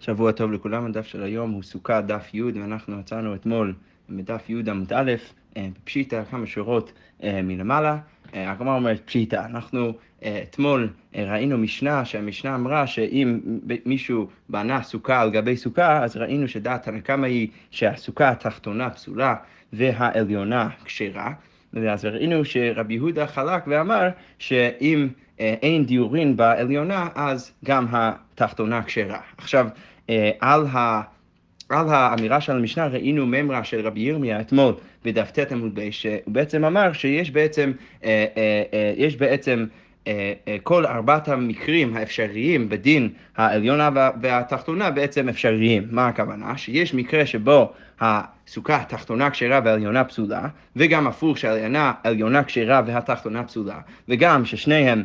שבוע 0.00 0.32
טוב 0.32 0.52
לכולם, 0.52 0.86
הדף 0.86 1.06
של 1.06 1.22
היום 1.22 1.50
הוא 1.50 1.62
סוכה 1.62 2.00
דף 2.00 2.34
י' 2.34 2.42
ואנחנו 2.42 3.00
יצאנו 3.00 3.34
אתמול 3.34 3.74
בדף 4.10 4.50
י' 4.50 4.70
עמוד 4.70 4.92
א', 4.92 5.12
אה, 5.56 5.68
בפשיטה, 5.82 6.24
כמה 6.30 6.46
שורות 6.46 6.92
אה, 7.22 7.42
מלמעלה. 7.42 7.98
אה, 8.34 8.50
הגמרא 8.50 8.74
אומרת 8.74 9.00
פשיטה, 9.04 9.46
אנחנו 9.46 9.92
אתמול 10.42 10.88
ראינו 11.14 11.58
משנה, 11.58 12.04
שהמשנה 12.04 12.54
אמרה 12.54 12.86
שאם 12.86 13.40
מישהו 13.86 14.28
בנה 14.48 14.82
סוכה 14.82 15.20
על 15.20 15.30
גבי 15.30 15.56
סוכה, 15.56 16.04
אז 16.04 16.16
ראינו 16.16 16.48
שדעת 16.48 16.88
הנקמה 16.88 17.26
היא 17.26 17.48
שהסוכה 17.70 18.28
התחתונה 18.28 18.90
פסולה 18.90 19.34
והעליונה 19.72 20.68
כשרה. 20.84 21.32
אז 21.90 22.04
ראינו 22.04 22.44
שרבי 22.44 22.94
יהודה 22.94 23.26
חלק 23.26 23.62
ואמר 23.66 24.08
שאם 24.38 25.08
אין 25.38 25.84
דיורין 25.84 26.36
בעליונה, 26.36 27.08
אז 27.14 27.52
גם 27.64 27.86
התחתונה 28.42 28.82
כשרה. 28.82 29.18
עכשיו, 29.38 29.66
אה, 30.10 30.30
על, 30.40 30.66
ה, 30.72 31.02
על 31.68 31.88
האמירה 31.88 32.40
של 32.40 32.52
המשנה 32.56 32.86
ראינו 32.86 33.26
ממרה 33.26 33.64
של 33.64 33.86
רבי 33.86 34.00
ירמיה 34.00 34.40
אתמול 34.40 34.74
בדף 35.04 35.30
ט 35.30 35.52
עמוד 35.52 35.74
ב, 35.74 35.90
שהוא 35.90 36.12
בעצם 36.26 36.64
אמר 36.64 36.92
שיש 36.92 37.30
בעצם, 37.30 37.72
אה, 38.04 38.26
אה, 38.36 38.92
יש 38.96 39.16
בעצם 39.16 39.66
כל 40.62 40.86
ארבעת 40.86 41.28
המקרים 41.28 41.96
האפשריים 41.96 42.68
בדין 42.68 43.08
העליונה 43.36 43.90
והתחתונה 44.22 44.90
בעצם 44.90 45.28
אפשריים. 45.28 45.88
מה 45.90 46.08
הכוונה? 46.08 46.58
שיש 46.58 46.94
מקרה 46.94 47.26
שבו 47.26 47.72
הסוכה 48.00 48.76
התחתונה 48.76 49.30
כשרה 49.30 49.60
והעליונה 49.64 50.04
פסולה, 50.04 50.48
וגם 50.76 51.06
הפוך 51.06 51.38
שהעליונה 51.38 52.44
כשרה 52.44 52.82
והתחתונה 52.86 53.44
פסולה, 53.44 53.80
וגם 54.08 54.44
ששניהם 54.44 55.02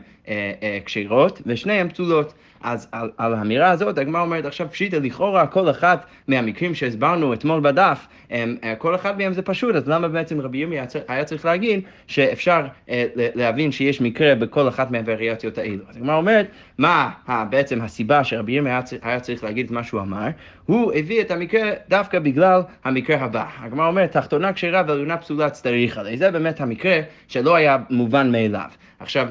כשרות 0.85 1.41
ושניהם 1.45 1.89
פסולות. 1.89 2.33
אז 2.63 2.87
על, 2.91 3.09
על 3.17 3.33
האמירה 3.33 3.71
הזאת 3.71 3.97
הגמרא 3.97 4.21
אומרת 4.21 4.45
עכשיו 4.45 4.67
פשיטא, 4.71 4.95
לכאורה 4.95 5.47
כל 5.47 5.69
אחת 5.69 6.05
מהמקרים 6.27 6.75
שהסברנו 6.75 7.33
אתמול 7.33 7.59
בדף, 7.59 8.07
הם, 8.29 8.57
אה, 8.63 8.75
כל 8.75 8.95
אחד 8.95 9.17
מהם 9.17 9.33
זה 9.33 9.41
פשוט, 9.41 9.75
אז 9.75 9.87
למה 9.87 10.07
בעצם 10.07 10.41
רבי 10.41 10.57
ירמי 10.57 10.75
היה 11.07 11.23
צריך 11.23 11.45
להגיד 11.45 11.81
שאפשר 12.07 12.65
אה, 12.89 13.05
להבין 13.15 13.71
שיש 13.71 14.01
מקרה 14.01 14.35
בכל 14.35 14.67
אחת 14.67 14.91
מהווריאציות 14.91 15.57
האלו? 15.57 15.83
אז 15.89 15.97
הגמרא 15.97 16.15
אומרת, 16.15 16.47
מה 16.77 17.11
בעצם 17.49 17.81
הסיבה 17.81 18.23
שרבי 18.23 18.51
ירמי 18.51 18.69
היה 19.01 19.19
צריך 19.19 19.43
להגיד 19.43 19.65
את 19.65 19.71
מה 19.71 19.83
שהוא 19.83 20.01
אמר? 20.01 20.27
הוא 20.65 20.93
הביא 20.95 21.21
את 21.21 21.31
המקרה 21.31 21.71
דווקא 21.89 22.19
בגלל 22.19 22.61
המקרה 22.83 23.21
הבא. 23.21 23.45
הגמרא 23.59 23.87
אומרת, 23.87 24.11
תחתונה 24.11 24.53
כשרה 24.53 24.83
ועליונה 24.87 25.17
פסולה 25.17 25.49
צריך 25.49 25.97
עליה. 25.97 26.17
זה 26.17 26.31
באמת 26.31 26.61
המקרה 26.61 26.99
שלא 27.27 27.55
היה 27.55 27.77
מובן 27.89 28.31
מאליו. 28.31 28.69
עכשיו, 28.99 29.27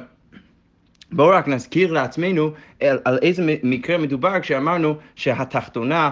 בואו 1.12 1.28
רק 1.30 1.48
נזכיר 1.48 1.92
לעצמנו 1.92 2.50
על, 2.80 2.98
על 3.04 3.18
איזה 3.22 3.56
מקרה 3.62 3.98
מדובר 3.98 4.40
כשאמרנו 4.40 4.96
שהתחתונה, 5.16 6.10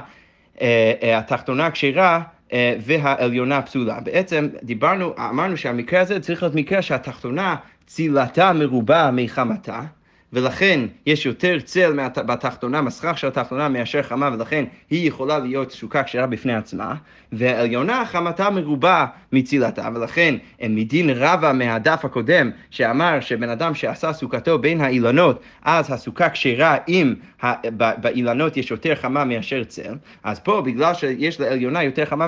אה, 0.61 0.93
אה, 1.03 1.19
התחתונה 1.19 1.71
כשרה 1.71 2.23
אה, 2.53 2.75
והעליונה 2.81 3.63
פסולה. 3.63 4.01
בעצם 4.01 4.49
דיברנו, 4.63 5.15
אמרנו 5.19 5.57
שהמקרה 5.57 6.01
הזה 6.01 6.21
צריך 6.21 6.43
להיות 6.43 6.55
מקרה 6.55 6.83
שהתחתונה 6.83 7.57
צילתה 7.87 8.53
מרובה 8.53 9.11
מחמתה. 9.13 9.81
ולכן 10.33 10.81
יש 11.07 11.27
יותר 11.27 11.61
צל 11.61 11.93
בתחתונה, 12.15 12.83
מסכך 12.83 13.19
של 13.19 13.27
התחתונה 13.27 13.69
מאשר 13.69 14.03
חמה, 14.03 14.31
ולכן 14.33 14.65
היא 14.91 15.09
יכולה 15.09 15.39
להיות 15.39 15.71
סוכה 15.71 16.03
כשרה 16.03 16.27
בפני 16.27 16.55
עצמה, 16.55 16.95
והעליונה 17.33 18.05
חמתה 18.07 18.51
מרובה 18.51 19.07
מצילתה, 19.33 19.89
ולכן 19.95 20.35
מדין 20.63 21.11
רבה 21.11 21.53
מהדף 21.53 22.05
הקודם, 22.05 22.51
שאמר 22.71 23.21
שבן 23.21 23.49
אדם 23.49 23.75
שעשה 23.75 24.13
סוכתו 24.13 24.59
בין 24.59 24.81
האילנות, 24.81 25.41
אז 25.63 25.93
הסוכה 25.93 26.31
כשרה 26.31 26.77
אם 26.89 27.15
באילנות 27.73 28.57
יש 28.57 28.71
יותר 28.71 28.95
חמה 28.95 29.25
מאשר 29.25 29.65
צל, 29.65 29.95
אז 30.25 30.41
פה 30.41 30.63
בגלל 30.65 30.95
שיש 30.95 31.41
לעליונה 31.41 31.83
יותר 31.83 32.05
חמה 32.05 32.27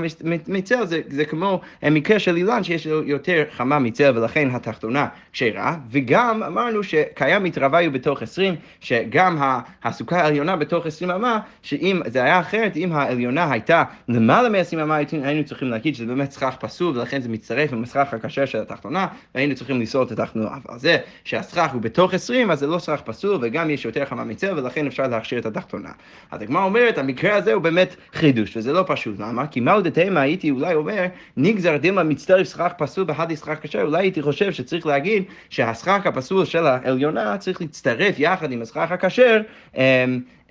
מצל, 0.48 0.86
זה, 0.86 1.00
זה 1.08 1.24
כמו 1.24 1.60
מקרה 1.82 2.18
של 2.18 2.36
אילן 2.36 2.64
שיש 2.64 2.86
לו 2.86 3.02
יותר 3.02 3.44
חמה 3.50 3.78
מצל, 3.78 4.18
ולכן 4.18 4.48
התחתונה 4.52 5.06
כשרה, 5.32 5.76
וגם 5.90 6.42
אמרנו 6.42 6.82
שקיים 6.82 7.42
מתרווה 7.42 7.80
בתוך 7.92 8.22
20, 8.22 8.54
שגם 8.80 9.38
הסוכה 9.82 10.20
העליונה 10.20 10.56
בתוך 10.56 10.86
20 10.86 11.10
אמה, 11.10 11.40
שאם 11.62 12.02
זה 12.06 12.22
היה 12.22 12.40
אחרת, 12.40 12.76
אם 12.76 12.92
העליונה 12.92 13.52
הייתה 13.52 13.84
למעלה 14.08 14.48
מ-20 14.48 14.82
אמה, 14.82 14.98
היינו 15.22 15.44
צריכים 15.44 15.68
להגיד 15.68 15.94
שזה 15.94 16.06
באמת 16.06 16.32
סכך 16.32 16.56
פסול, 16.60 16.98
ולכן 16.98 17.20
זה 17.20 17.28
מצטרף 17.28 17.72
עם 17.72 17.82
הסכך 17.82 18.14
הכשר 18.14 18.44
של 18.44 18.58
התחתונה, 18.58 19.06
והיינו 19.34 19.54
צריכים 19.54 19.80
לסעוד 19.80 20.12
את 20.12 20.20
התחתונה. 20.20 20.48
אבל 20.48 20.78
זה 20.78 20.98
שהסכך 21.24 21.72
הוא 21.72 21.82
בתוך 21.82 22.14
20, 22.14 22.50
אז 22.50 22.58
זה 22.58 22.66
לא 22.66 22.78
סכך 22.78 23.00
פסול, 23.04 23.38
וגם 23.42 23.70
יש 23.70 23.84
יותר 23.84 24.04
חמה 24.04 24.24
מצל, 24.24 24.58
ולכן 24.58 24.86
אפשר 24.86 25.06
להכשיר 25.08 25.38
את 25.38 25.46
התחתונה. 25.46 25.90
אז 26.30 26.42
הגמרא 26.42 26.64
אומרת, 26.64 26.98
המקרה 26.98 27.36
הזה 27.36 27.52
הוא 27.52 27.62
באמת 27.62 27.96
חידוש, 28.12 28.56
וזה 28.56 28.72
לא 28.72 28.84
פשוט. 28.86 29.18
למה? 29.18 29.46
כי 29.46 29.60
מהו 29.60 29.80
דתימה 29.80 30.20
הייתי 30.20 30.50
אולי 30.50 30.74
אומר, 30.74 31.06
נגזר 31.36 31.76
דילמה 31.76 32.02
מצטרף 32.02 32.46
סכך 32.46 32.72
פסול 32.78 33.04
בהדי 33.04 33.36
סכך 33.36 33.58
כשר, 33.62 33.82
אולי 33.82 33.98
הייתי 33.98 34.22
חושב 34.22 34.52
שצריך 34.52 34.86
להגיד 34.86 35.24
שהסכך 35.50 36.06
הפסול 36.06 36.44
של 36.44 36.66
העליונה 36.66 37.38
צריך 37.38 37.60
להצטרף 37.60 37.81
יחד 38.18 38.52
עם 38.52 38.62
הסכך 38.62 38.92
הכשר, 38.92 39.40
אמ, 39.76 39.80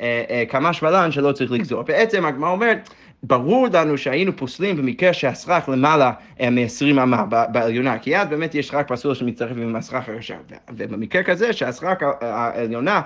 אה, 0.01 0.23
אה, 0.29 0.43
כמה 0.49 0.73
שבלן 0.73 1.11
שלא 1.11 1.31
צריך 1.31 1.51
לגזור. 1.51 1.81
בעצם 1.81 2.25
הגמרא 2.25 2.49
אומרת, 2.49 2.89
ברור 3.23 3.67
לנו 3.73 3.97
שהיינו 3.97 4.37
פוסלים 4.37 4.77
במקרה 4.77 5.13
שהסכך 5.13 5.69
למעלה 5.73 6.11
אה, 6.39 6.49
מ-20 6.49 7.03
אמה 7.03 7.25
בעליונה, 7.51 7.99
כי 7.99 8.17
אז 8.17 8.27
באמת 8.27 8.55
יש 8.55 8.73
רק 8.73 8.87
פסול 8.87 9.15
שמצטרף 9.15 9.57
עם 9.57 9.75
הסכך 9.75 10.09
הראשון. 10.09 10.37
ובמקרה 10.69 11.23
כזה 11.23 11.53
שהסכך 11.53 11.95
העליונה 12.21 13.01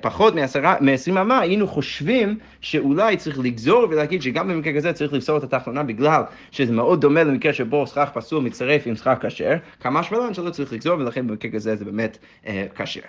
פחות 0.00 0.34
מ-20 0.34 1.20
אמה, 1.20 1.40
היינו 1.40 1.68
חושבים 1.68 2.38
שאולי 2.60 3.16
צריך 3.16 3.38
לגזור 3.38 3.86
ולהגיד 3.90 4.22
שגם 4.22 4.48
במקרה 4.48 4.72
כזה 4.72 4.92
צריך 4.92 5.12
לפסול 5.12 5.38
את 5.38 5.42
התחתונה 5.44 5.82
בגלל 5.82 6.22
שזה 6.50 6.72
מאוד 6.72 7.00
דומה 7.00 7.24
למקרה 7.24 7.52
שבו 7.52 7.86
סכך 7.86 8.10
פסול 8.14 8.42
מצטרף 8.42 8.82
עם 8.86 8.96
סכך 8.96 9.16
כשר, 9.20 9.54
כמה 9.80 10.02
שבלן 10.02 10.34
שלא 10.34 10.50
צריך 10.50 10.72
לגזור 10.72 10.98
ולכן 10.98 11.26
במקרה 11.26 11.50
כזה 11.50 11.76
זה 11.76 11.84
באמת 11.84 12.18
כשר. 12.74 13.00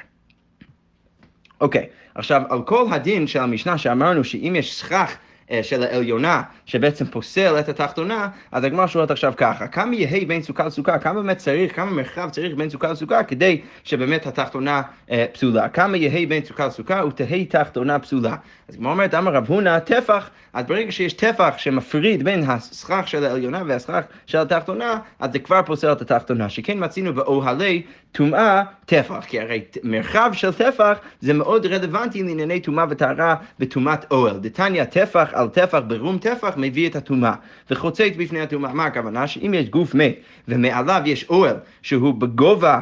אוקיי, 1.62 1.86
עכשיו 2.16 2.42
על 2.50 2.62
כל 2.62 2.86
הדין 2.92 3.28
של 3.28 3.40
המשנה 3.40 3.78
שאמרנו 3.78 4.24
שאם 4.24 4.56
יש 4.58 4.80
סכך 4.80 5.18
של 5.62 5.84
העליונה, 5.84 6.42
שבעצם 6.66 7.06
פוסל 7.06 7.60
את 7.60 7.70
התחתונה, 7.70 8.28
אז 8.52 8.64
הגמרא 8.64 8.88
שואלת 8.88 9.12
עכשיו 9.12 9.34
ככה, 9.38 9.68
כמה 9.68 9.96
יהי 9.96 10.26
בין 10.26 10.42
סוכה 10.42 10.66
לסוכה, 10.66 11.00
כמה 11.00 11.22
באמת 11.22 11.38
צריך, 11.38 11.76
כמה 11.76 11.92
מרחב 11.92 12.30
צריך 12.30 12.56
בין 12.56 12.70
סוכה 12.70 12.92
לסוכה, 12.92 13.24
כדי 13.24 13.62
שבאמת 13.84 14.28
התחתונה 14.28 14.82
אה, 15.12 15.26
פסולה. 15.34 15.70
כמה 15.70 15.98
יהי 15.98 16.26
בין 16.26 16.46
סוכה 16.46 16.68
לסוכה 16.68 17.06
ותהי 17.06 17.46
תחתונה 17.46 18.00
פסולה. 18.00 18.36
אז 18.68 18.76
הגמרא 18.76 18.92
אומרת, 18.92 19.14
אמר 19.14 19.34
רב 19.34 19.46
הונא, 19.48 19.80
טפח, 19.80 20.30
אז 20.54 20.66
ברגע 20.66 20.92
שיש 20.92 21.14
טפח 21.14 21.54
שמפריד 21.58 22.24
בין 22.24 22.44
הסכך 22.48 23.04
של 23.06 23.26
העליונה 23.26 23.64
והסכך 23.68 24.02
של 24.26 24.38
התחתונה, 24.38 25.00
אז 25.20 25.32
זה 25.32 25.40
כבר 25.40 25.62
פוסל 25.66 25.92
את 25.92 26.02
התחתונה. 26.02 26.50
שכן 26.50 26.84
מצינו 26.84 27.14
באוהלי 27.14 27.82
טומאה 28.12 28.64
טפח, 28.86 29.26
כי 29.28 29.40
הרי 29.40 29.62
מרחב 29.84 30.30
של 30.34 30.54
טפח 30.54 30.98
זה 31.22 31.34
מאוד 31.34 31.66
רלוונטי 31.66 32.24
לענייני 32.24 32.60
טומאה 32.60 32.86
וטהרה 32.90 33.36
בטומאת 33.60 34.12
אוהל. 34.12 34.38
דתניא 34.38 34.84
טפח 34.84 35.30
על 35.38 35.48
טפח 35.48 35.80
ברום 35.88 36.18
טפח 36.18 36.54
מביא 36.58 36.90
את 36.90 36.96
הטומאה, 36.96 37.34
וחוצץ 37.72 38.12
בפני 38.18 38.42
הטומאה. 38.42 38.74
מה 38.74 38.86
הכוונה? 38.86 39.28
שאם 39.28 39.54
יש 39.54 39.70
גוף 39.70 39.96
מת 39.96 40.16
ומעליו 40.48 41.02
יש 41.06 41.26
אוהל 41.30 41.56
שהוא 41.82 42.14
בגובה 42.14 42.80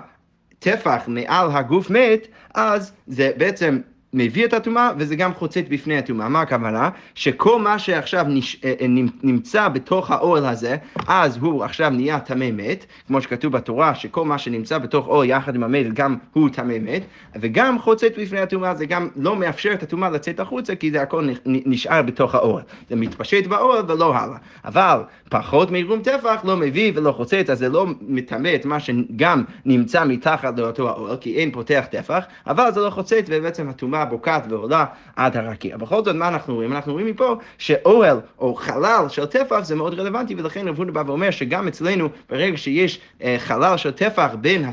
טפח 0.59 1.03
מעל 1.07 1.51
הגוף 1.51 1.89
מת, 1.89 2.27
אז 2.53 2.93
זה 3.07 3.31
בעצם 3.37 3.79
מביא 4.15 4.45
את 4.45 4.53
הטומאה 4.53 4.91
וזה 4.97 5.15
גם 5.15 5.33
חוצץ 5.33 5.63
בפני 5.69 5.97
הטומאה. 5.97 6.29
מה 6.29 6.41
הכוונה? 6.41 6.89
שכל 7.15 7.61
מה 7.61 7.79
שעכשיו 7.79 8.25
נש... 8.29 8.57
אה, 8.63 8.73
אה, 8.81 8.85
נמצא 9.23 9.67
בתוך 9.67 10.11
האוהל 10.11 10.45
הזה, 10.45 10.77
אז 11.07 11.37
הוא 11.37 11.63
עכשיו 11.63 11.89
נהיה 11.89 12.19
טמא 12.19 12.51
מת, 12.51 12.85
כמו 13.07 13.21
שכתוב 13.21 13.53
בתורה, 13.53 13.95
שכל 13.95 14.25
מה 14.25 14.37
שנמצא 14.37 14.77
בתוך 14.77 15.07
אוהל 15.07 15.29
יחד 15.29 15.55
עם 15.55 15.63
המת 15.63 15.93
גם 15.93 16.17
הוא 16.33 16.49
טמא 16.49 16.77
מת, 16.81 17.03
וגם 17.35 17.79
חוצץ 17.79 18.11
בפני 18.17 18.39
הטומאה, 18.39 18.75
זה 18.75 18.85
גם 18.85 19.07
לא 19.15 19.35
מאפשר 19.35 19.73
את 19.73 19.83
הטומאה 19.83 20.09
לצאת 20.09 20.39
החוצה, 20.39 20.75
כי 20.75 20.91
זה 20.91 21.01
הכל 21.01 21.29
נשאר 21.45 22.01
בתוך 22.01 22.35
האוהל. 22.35 22.63
זה 22.89 22.95
מתפשט 22.95 23.47
באוהל 23.47 23.91
ולא 23.91 24.15
הלאה. 24.15 24.37
אבל 24.65 24.99
פחות 25.29 25.71
מרום 25.71 26.01
טפח 26.01 26.41
לא 26.43 26.57
מביא 26.57 26.91
ולא 26.95 27.11
חוצץ, 27.11 27.49
אז 27.49 27.59
זה 27.59 27.69
לא 27.69 27.85
מטמא 28.01 28.51
את 28.55 28.65
מה 28.65 28.79
שגם 28.79 29.43
נמצא 29.65 30.05
מתחת 30.05 30.59
לאותו 30.59 30.89
האוהל, 30.89 31.17
כי 31.17 31.35
אין 31.35 31.51
פותח 31.51 31.85
טפח, 31.91 32.25
אבל 32.47 32.71
זה 32.71 32.79
לא 32.79 32.89
חוצץ 32.89 33.25
ובעצם 33.27 33.69
הטומאה 33.69 34.04
בוקעת 34.05 34.43
ועולה 34.49 34.85
עד 35.15 35.37
הרקיע. 35.37 35.77
בכל 35.77 36.03
זאת, 36.03 36.15
מה 36.15 36.27
אנחנו 36.27 36.55
רואים? 36.55 36.73
אנחנו 36.73 36.93
רואים 36.93 37.07
מפה 37.07 37.35
שאוהל 37.57 38.19
או 38.39 38.55
חלל 38.55 39.05
של 39.09 39.25
טפח 39.25 39.59
זה 39.59 39.75
מאוד 39.75 39.99
רלוונטי, 39.99 40.35
ולכן 40.35 40.67
רב 40.67 40.77
הונא 40.77 40.91
בא 40.91 41.03
ואומר 41.05 41.31
שגם 41.31 41.67
אצלנו, 41.67 42.09
ברגע 42.29 42.57
שיש 42.57 42.99
אה, 43.23 43.35
חלל 43.39 43.77
של 43.77 43.91
טפח 43.91 44.35
בין 44.41 44.65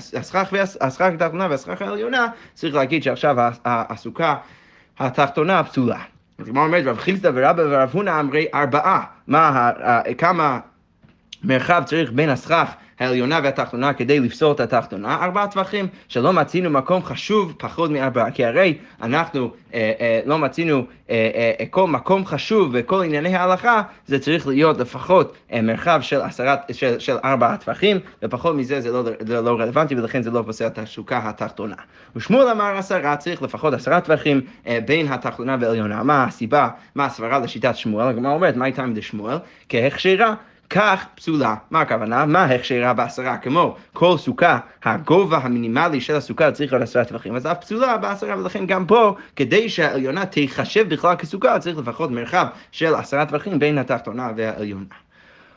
הסכך 0.81 1.12
התחתונה 1.14 1.46
והסכך 1.50 1.82
העליונה, 1.82 2.26
צריך 2.55 2.75
להגיד 2.75 3.02
שעכשיו 3.02 3.37
הסוכה 3.64 4.37
התחתונה 4.99 5.64
פסולה. 5.64 6.00
אז 6.38 6.49
כמו 6.49 6.64
אומרת, 6.64 6.84
רב 6.87 6.99
חיסדא 6.99 7.31
ורבא 7.34 7.62
ורב 7.62 7.90
הונא 7.93 8.20
אמרי 8.20 8.46
ארבעה. 8.55 9.05
מה, 9.26 9.70
כמה 10.19 10.61
מרחב 11.44 11.82
צריך 11.87 12.12
בין 12.12 12.29
הסכך 12.29 12.73
העליונה 13.02 13.40
והתחתונה 13.43 13.93
כדי 13.93 14.20
לפסול 14.20 14.52
את 14.52 14.60
התחתונה, 14.60 15.19
ארבעה 15.25 15.49
טווחים, 15.49 15.87
שלא 16.08 16.32
מצינו 16.32 16.70
מקום 16.70 17.02
חשוב 17.02 17.54
פחות 17.58 17.90
מארבעה, 17.90 18.31
כי 18.31 18.44
הרי 18.44 18.78
אנחנו 19.02 19.50
אה, 19.75 19.93
אה, 20.00 20.20
לא 20.26 20.38
מצינו 20.38 20.84
אה, 21.10 21.31
אה, 21.60 21.66
כל 21.70 21.87
מקום 21.87 22.26
חשוב 22.26 22.70
וכל 22.72 23.02
ענייני 23.02 23.37
ההלכה, 23.37 23.82
זה 24.06 24.19
צריך 24.19 24.46
להיות 24.46 24.78
לפחות 24.78 25.37
אה, 25.52 25.62
מרחב 25.62 25.99
של, 26.02 26.20
עשרת, 26.20 26.58
של, 26.72 26.99
של 26.99 27.16
ארבעה 27.25 27.56
טווחים, 27.56 27.99
ופחות 28.22 28.56
מזה 28.56 28.81
זה 28.81 28.93
לא, 28.93 29.02
זה 29.20 29.40
לא 29.40 29.60
רלוונטי 29.60 29.94
ולכן 29.94 30.22
זה 30.22 30.31
לא 30.31 30.43
פוסל 30.46 30.66
את 30.66 30.78
הסוכה 30.78 31.28
התחתונה. 31.28 31.76
ושמואל 32.16 32.48
אמר 32.48 32.76
עשרה, 32.76 33.16
צריך 33.16 33.43
לפחות 33.43 33.75
עשרה 33.75 34.00
טווחים 34.00 34.40
אה, 34.66 34.78
בין 34.87 35.12
התחתונה 35.12 35.56
והעליונה. 35.60 36.02
מה 36.02 36.25
הסיבה, 36.25 36.69
מה 36.94 37.05
הסברה 37.05 37.38
לשיטת 37.38 37.76
שמואל? 37.76 38.08
הגמרא 38.08 38.32
אומרת, 38.32 38.56
מה 38.56 38.64
הייתה 38.64 38.87
מדי 38.87 39.02
שמואל? 39.02 39.37
כך 40.74 41.04
פסולה. 41.14 41.54
מה 41.70 41.80
הכוונה? 41.80 42.26
מה 42.26 42.44
הכשרה 42.44 42.92
בעשרה? 42.92 43.36
כמו 43.36 43.76
כל 43.92 44.19
סוכה, 44.19 44.58
הגובה 44.84 45.38
המינימלי 45.38 46.00
של 46.00 46.16
הסוכה 46.16 46.52
צריך 46.52 46.72
להיות 46.72 46.82
עשרה 46.82 47.04
טווחים, 47.04 47.36
אז 47.36 47.46
אף 47.46 47.60
פסולה 47.60 47.96
בעשרה, 47.96 48.38
ולכן 48.38 48.66
גם 48.66 48.86
פה, 48.86 49.14
כדי 49.36 49.69
שהעליונה 49.69 50.26
תיחשב 50.26 50.88
בכלל 50.88 51.16
כסוכה, 51.16 51.58
צריך 51.58 51.78
לפחות 51.78 52.10
מרחב 52.10 52.46
של 52.72 52.94
עשרה 52.94 53.26
טווחים 53.26 53.58
בין 53.58 53.78
התחתונה 53.78 54.30
והעליונה. 54.36 54.84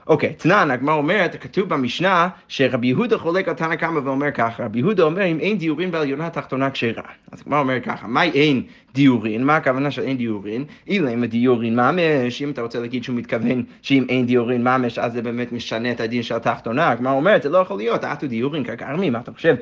אוקיי, 0.08 0.34
תנן, 0.34 0.72
הגמרא 0.72 0.94
אומרת, 0.94 1.42
כתוב 1.42 1.70
במשנה 1.70 2.30
שרבי 2.48 2.88
יהודה 2.88 3.18
חולק 3.18 3.48
על 3.48 3.54
תנא 3.54 3.76
קמא 3.76 4.00
ואומר 4.00 4.32
ככה, 4.32 4.66
רבי 4.66 4.80
יהודה 4.80 5.04
אומר 5.04 5.26
אם 5.26 5.40
אין 5.40 5.58
דיורין 5.58 5.92
בעליונה 5.92 6.28
התחתונה 6.28 6.72
כשרה. 6.72 7.04
אז 7.32 7.42
הגמרא 7.42 7.60
אומר 7.60 7.80
ככה, 7.80 8.08
מה 8.08 8.24
אין 8.24 8.64
דיורין? 8.94 9.44
מה 9.44 9.56
הכוונה 9.56 9.92
של 9.92 10.02
אין 10.02 10.18
דיורין? 10.18 10.64
אילימא 10.88 11.24
דיורין 11.24 11.76
ממש, 11.76 12.42
אם 12.42 12.50
אתה 12.50 12.62
רוצה 12.62 12.80
להגיד 12.80 13.04
שהוא 13.04 13.16
מתכוון 13.16 13.64
שאם 13.82 14.06
אין 14.10 14.26
דיורין 14.26 14.64
ממש, 14.64 15.00
אז 15.00 15.14
זה 15.14 15.22
באמת 15.22 15.52
משנה 15.52 15.92
את 15.92 16.00
הדין 16.00 16.24
של 16.24 16.36
התחתונה. 16.36 16.90
הגמרא 16.90 17.14
אומרת, 17.14 17.44
זה 17.44 17.50
לא 17.50 17.58
יכול 17.58 17.78
להיות, 17.78 18.04
אטו 18.04 18.28
דיורין 18.28 18.64
קא 18.64 18.77
גרמי, 18.77 19.10
מה 19.10 19.20
אתה 19.20 19.32
חושב? 19.32 19.56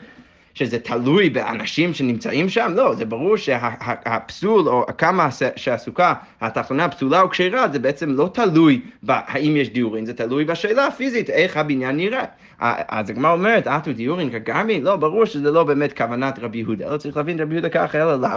שזה 0.54 0.80
תלוי 0.80 1.30
באנשים 1.30 1.94
שנמצאים 1.94 2.50
שם? 2.50 2.72
לא, 2.76 2.96
זה 2.96 3.06
ברור 3.06 3.38
שהפסול, 3.38 4.68
או 4.70 4.86
כמה 4.98 5.30
שהסוכה 5.56 6.14
התחתונה 6.42 6.90
פסולה 6.90 7.22
או 7.22 7.30
כשרה, 7.30 7.68
זה 7.68 7.80
בעצם 7.80 8.10
לא 8.10 8.30
תלוי 8.34 8.82
בהאם 9.04 9.56
יש 9.58 9.70
דיורין, 9.70 10.06
זה 10.06 10.14
תלוי 10.14 10.46
בשאלה 10.46 10.88
הפיזית, 10.88 11.30
איך 11.30 11.58
הבניין 11.58 11.98
נראה. 11.98 12.26
אז 12.60 13.10
הגמרא 13.10 13.32
אומרת, 13.32 13.68
אטו 13.68 13.94
דיורין 13.94 14.30
קא 14.30 14.44
גרמי? 14.44 14.82
לא, 14.82 14.96
ברור 14.96 15.26
שזה 15.26 15.52
לא 15.52 15.64
באמת 15.64 15.98
כוונת 15.98 16.40
רבי 16.40 16.58
יהודה, 16.58 16.92
לא 16.92 16.98
צריך 16.98 17.18
להבין 17.18 17.40
רבי 17.40 17.54
יהודה 17.54 17.70
ככה, 17.70 17.98
אלא 17.98 18.22
לאו, 18.22 18.30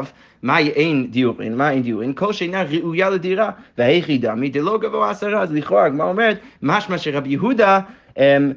מה 0.42 0.58
אין 0.58 1.06
דיורין, 1.10 1.56
מה 1.56 1.70
אין 1.70 1.82
דיורין? 1.82 2.12
כל 2.14 2.32
שאינה 2.32 2.62
ראויה 2.62 3.10
לדירה, 3.10 3.50
והיחידה 3.78 4.34
מדלא 4.34 4.78
גבוה 4.78 5.10
עשרה, 5.10 5.42
אז 5.42 5.52
לכאורה 5.52 5.84
הגמרא 5.84 6.08
אומרת, 6.08 6.38
משמע 6.62 6.98
שרבי 6.98 7.28
יהודה, 7.28 7.80
אמ, 8.18 8.52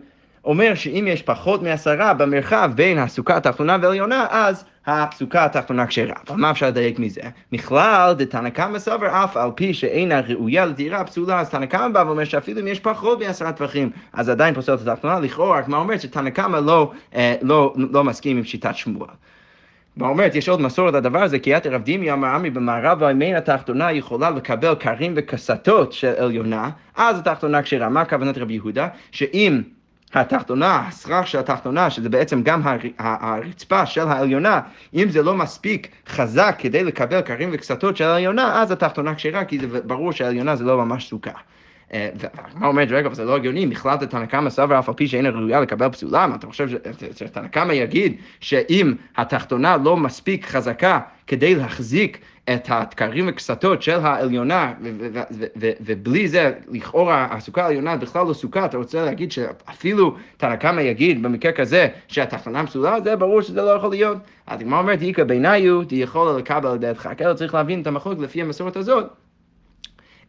אומר 0.45 0.75
שאם 0.75 1.05
יש 1.07 1.21
פחות 1.21 1.63
מעשרה 1.63 2.13
במרחב 2.13 2.71
בין 2.75 2.97
הסוכה 2.97 3.37
התחתונה 3.37 3.77
והעליונה, 3.81 4.25
אז 4.29 4.65
הסוכה 4.85 5.45
התחתונה 5.45 5.87
כשרה. 5.87 6.15
מה 6.35 6.51
אפשר 6.51 6.67
לדייק 6.67 6.99
מזה? 6.99 7.21
מכלל 7.51 8.13
דתנא 8.17 8.49
קמא 8.49 8.79
סבר 8.79 9.23
אף 9.23 9.37
על 9.37 9.49
פי 9.55 9.73
שאינה 9.73 10.19
ראויה 10.19 10.65
לדירה 10.65 11.03
פסולה, 11.03 11.39
אז 11.39 11.49
תנא 11.49 11.65
קמא 11.65 11.87
בא 11.87 12.03
ואומר 12.07 12.23
שאפילו 12.23 12.61
אם 12.61 12.67
יש 12.67 12.79
פחות 12.79 13.19
מעשרה 13.19 13.51
טווחים, 13.51 13.89
אז 14.13 14.29
עדיין 14.29 14.53
פוסל 14.53 14.73
את 14.73 14.87
התחתונה, 14.87 15.19
לכאורה, 15.19 15.61
כמו 15.63 15.75
אומרת 15.75 16.01
שתנא 16.01 16.29
קמא 16.29 16.57
לא, 16.57 16.91
אה, 17.15 17.35
לא, 17.41 17.73
לא 17.75 18.03
מסכים 18.03 18.37
עם 18.37 18.43
שיטת 18.43 18.75
שמואל. 18.75 19.09
אומרת, 20.01 20.35
יש 20.35 20.49
עוד 20.49 20.61
מסורת 20.61 20.93
לדבר 20.93 21.23
הזה, 21.23 21.39
כי 21.39 21.55
יתר 21.55 21.73
רב 21.73 21.81
דימי 21.81 22.11
אמר 22.11 22.27
עמי 22.27 22.49
במערב 22.49 22.97
והימין 23.01 23.35
התחתונה 23.35 23.91
יכולה 23.91 24.29
לקבל 24.29 24.75
קרים 24.75 25.13
וכסתות 25.15 25.93
של 25.93 26.13
עליונה, 26.17 26.69
אז 26.95 27.19
התחתונה 27.19 27.61
כשרה. 27.61 27.89
מה 27.89 28.01
הכוונת 28.01 28.37
רבי 28.37 28.53
יהודה? 28.53 28.87
שאם 29.11 29.61
התחתונה, 30.13 30.87
הסכך 30.87 31.23
של 31.25 31.39
התחתונה, 31.39 31.89
שזה 31.89 32.09
בעצם 32.09 32.43
גם 32.43 32.61
הרצפה 32.97 33.85
של 33.85 34.07
העליונה, 34.07 34.61
אם 34.93 35.09
זה 35.09 35.23
לא 35.23 35.35
מספיק 35.35 35.87
חזק 36.07 36.55
כדי 36.59 36.83
לקבל 36.83 37.21
קרים 37.21 37.49
וקסתות 37.53 37.97
של 37.97 38.03
העליונה, 38.03 38.61
אז 38.61 38.71
התחתונה 38.71 39.15
כשרה, 39.15 39.45
כי 39.45 39.59
זה 39.59 39.81
ברור 39.81 40.11
שהעליונה 40.11 40.55
זה 40.55 40.63
לא 40.63 40.77
ממש 40.77 41.09
סוכה. 41.09 41.31
אה, 41.93 42.09
והגמרא 42.15 42.67
אומרת, 42.67 42.87
רגע, 42.91 43.13
זה 43.13 43.25
לא 43.25 43.35
הגיוני, 43.35 43.67
בכלל 43.67 43.97
תנא 43.97 44.25
קמא 44.25 44.49
סבר 44.49 44.79
אף 44.79 44.89
על 44.89 44.95
פי 44.95 45.07
שאינה 45.07 45.29
ראויה 45.29 45.61
לקבל 45.61 45.89
פסולה, 45.89 46.27
מה 46.27 46.35
אתה 46.35 46.47
חושב 46.47 46.67
שתנא 47.15 47.47
קמא 47.47 47.73
יגיד 47.73 48.17
שאם 48.39 48.93
התחתונה 49.17 49.77
לא 49.77 49.97
מספיק 49.97 50.45
חזקה 50.45 50.99
כדי 51.27 51.55
להחזיק 51.55 52.19
את 52.55 52.67
התקרים 52.69 53.25
וקסתות 53.27 53.81
של 53.81 53.99
העליונה, 53.99 54.73
ובלי 55.55 56.27
זה, 56.27 56.53
לכאורה, 56.71 57.27
הסוכה 57.31 57.63
העליונה 57.63 57.97
בכלל 57.97 58.27
לא 58.27 58.33
סוכה, 58.33 58.65
אתה 58.65 58.77
רוצה 58.77 59.05
להגיד 59.05 59.31
שאפילו 59.31 60.15
תנא 60.37 60.55
קמא 60.55 60.81
יגיד 60.81 61.23
במקרה 61.23 61.51
כזה 61.51 61.87
שהתחתונה 62.07 62.67
פסולה, 62.67 63.01
זה 63.01 63.15
ברור 63.15 63.41
שזה 63.41 63.61
לא 63.61 63.69
יכול 63.69 63.89
להיות. 63.89 64.17
אז 64.47 64.61
הגמרא 64.61 64.79
אומרת, 64.79 65.01
איכא 65.01 65.23
בעיניו, 65.23 65.83
תיכולה 65.83 66.37
לקבל 66.37 66.69
על 66.69 66.77
דעתך. 66.77 67.09
כאילו 67.17 67.35
צריך 67.35 67.53
להבין 67.53 67.81
את 67.81 67.87
המחלוקת 67.87 68.21
לפי 68.21 68.41
המסורת 68.41 68.75
הזאת. 68.75 69.28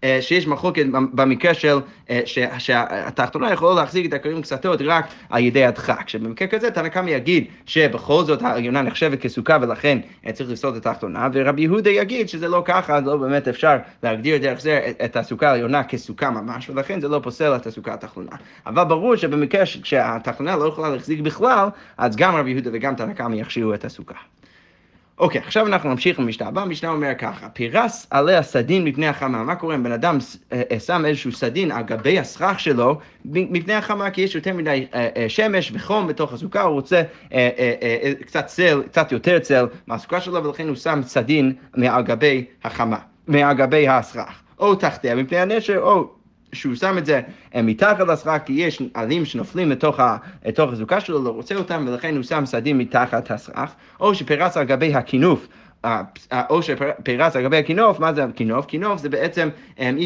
אה, 0.04 0.18
שיש 0.20 0.46
מחלוקת 0.46 0.86
במקרה 0.90 1.54
של, 1.54 1.78
אה, 2.10 2.20
שהתחתונה 2.58 3.52
יכולה 3.52 3.74
להחזיק 3.80 4.06
את 4.06 4.12
הכלים 4.12 4.42
קצתות 4.42 4.80
רק 4.84 5.06
על 5.30 5.42
ידי 5.42 5.64
הדחק. 5.64 6.08
שבמקרה 6.08 6.48
כזה 6.48 6.70
תנא 6.70 6.88
יגיד 7.06 7.44
שבכל 7.66 8.24
זאת 8.24 8.42
העליונה 8.42 8.82
נחשבת 8.82 9.20
כסוכה 9.20 9.58
ולכן 9.60 9.98
אה, 10.26 10.32
צריך 10.32 10.50
לפסול 10.50 10.70
את 10.76 10.86
התחתונה, 10.86 11.28
ורבי 11.32 11.62
יהודה 11.62 11.90
יגיד 11.90 12.28
שזה 12.28 12.48
לא 12.48 12.62
ככה, 12.64 13.00
לא 13.00 13.16
באמת 13.16 13.48
אפשר 13.48 13.76
להגדיר 14.02 14.38
דרך 14.38 14.60
זה 14.60 14.92
את 15.04 15.16
הסוכה 15.16 15.50
העליונה 15.50 15.84
כסוכה 15.84 16.30
ממש, 16.30 16.70
ולכן 16.70 17.00
זה 17.00 17.08
לא 17.08 17.20
פוסל 17.22 17.56
את 17.56 17.66
הסוכה 17.66 17.94
התחתונה. 17.94 18.32
אבל 18.66 18.84
ברור 18.84 19.16
שבמקרה 19.16 19.66
שהתחתונה 19.66 20.56
לא 20.56 20.64
יכולה 20.64 20.88
להחזיק 20.88 21.20
בכלל, 21.20 21.68
אז 21.98 22.16
גם 22.16 22.36
רבי 22.36 22.50
יהודה 22.50 22.70
וגם 22.72 22.94
תנא 22.94 23.12
קמא 23.12 23.34
יכשירו 23.34 23.74
את 23.74 23.84
הסוכה. 23.84 24.39
אוקיי, 25.20 25.40
עכשיו 25.40 25.66
אנחנו 25.66 25.90
נמשיך 25.90 26.20
למשנה 26.20 26.48
הבאה, 26.48 26.62
המשנה 26.62 26.90
אומר 26.90 27.12
ככה, 27.18 27.48
פירס 27.48 28.06
עליה 28.10 28.42
סדין 28.42 28.84
מפני 28.84 29.06
החמה, 29.06 29.42
מה 29.42 29.54
קורה 29.54 29.74
אם 29.74 29.82
בן 29.82 29.92
אדם 29.92 30.18
אה, 30.52 30.62
אה, 30.70 30.80
שם 30.80 31.04
איזשהו 31.06 31.32
סדין 31.32 31.72
על 31.72 31.82
גבי 31.82 32.18
הסכך 32.18 32.60
שלו? 32.60 32.98
מפני 33.24 33.74
החמה, 33.74 34.10
כי 34.10 34.20
יש 34.20 34.34
יותר 34.34 34.54
מדי 34.54 34.86
אה, 34.94 35.24
שמש 35.28 35.72
וחום 35.74 36.06
בתוך 36.06 36.32
הסוכה, 36.32 36.62
הוא 36.62 36.72
רוצה 36.72 37.02
קצת 38.26 38.46
צל, 38.46 38.82
קצת 38.86 39.12
יותר 39.12 39.38
צל 39.38 39.66
מהסוכה 39.86 40.20
שלו, 40.20 40.44
ולכן 40.44 40.68
הוא 40.68 40.76
שם 40.76 41.00
סדין 41.02 41.52
מעל 41.76 42.02
גבי 42.02 42.44
החמה, 42.64 42.98
מעל 43.26 43.56
גבי 43.56 43.88
הסכך, 43.88 44.42
או 44.58 44.74
תחתיה 44.74 45.14
מפני 45.14 45.38
הנשר, 45.38 45.78
או 45.78 46.19
שהוא 46.52 46.74
שם 46.74 46.98
את 46.98 47.06
זה 47.06 47.20
מתחת 47.54 48.00
לסכך, 48.00 48.38
כי 48.44 48.52
יש 48.52 48.82
עלים 48.94 49.24
שנופלים 49.24 49.70
לתוך, 49.70 50.00
לתוך 50.46 50.72
הזוקה 50.72 51.00
שלו, 51.00 51.24
לא 51.24 51.30
רוצה 51.30 51.54
אותם, 51.54 51.84
ולכן 51.88 52.16
הוא 52.16 52.22
שם 52.22 52.46
סדים 52.46 52.78
מתחת 52.78 53.30
הסכך, 53.30 53.72
או 54.00 54.14
שפרס 54.14 54.56
על 54.56 54.64
גבי 54.64 54.94
הכינוף 54.94 55.48
או 56.50 56.62
שפרס 56.62 57.36
על 57.36 57.42
גבי 57.42 57.56
הכינוף, 57.56 58.00
מה 58.00 58.12
זה 58.12 58.24
הכינוף? 58.24 58.66
כינוף 58.66 59.00
זה 59.00 59.08
בעצם, 59.08 59.48
אם 59.78 59.96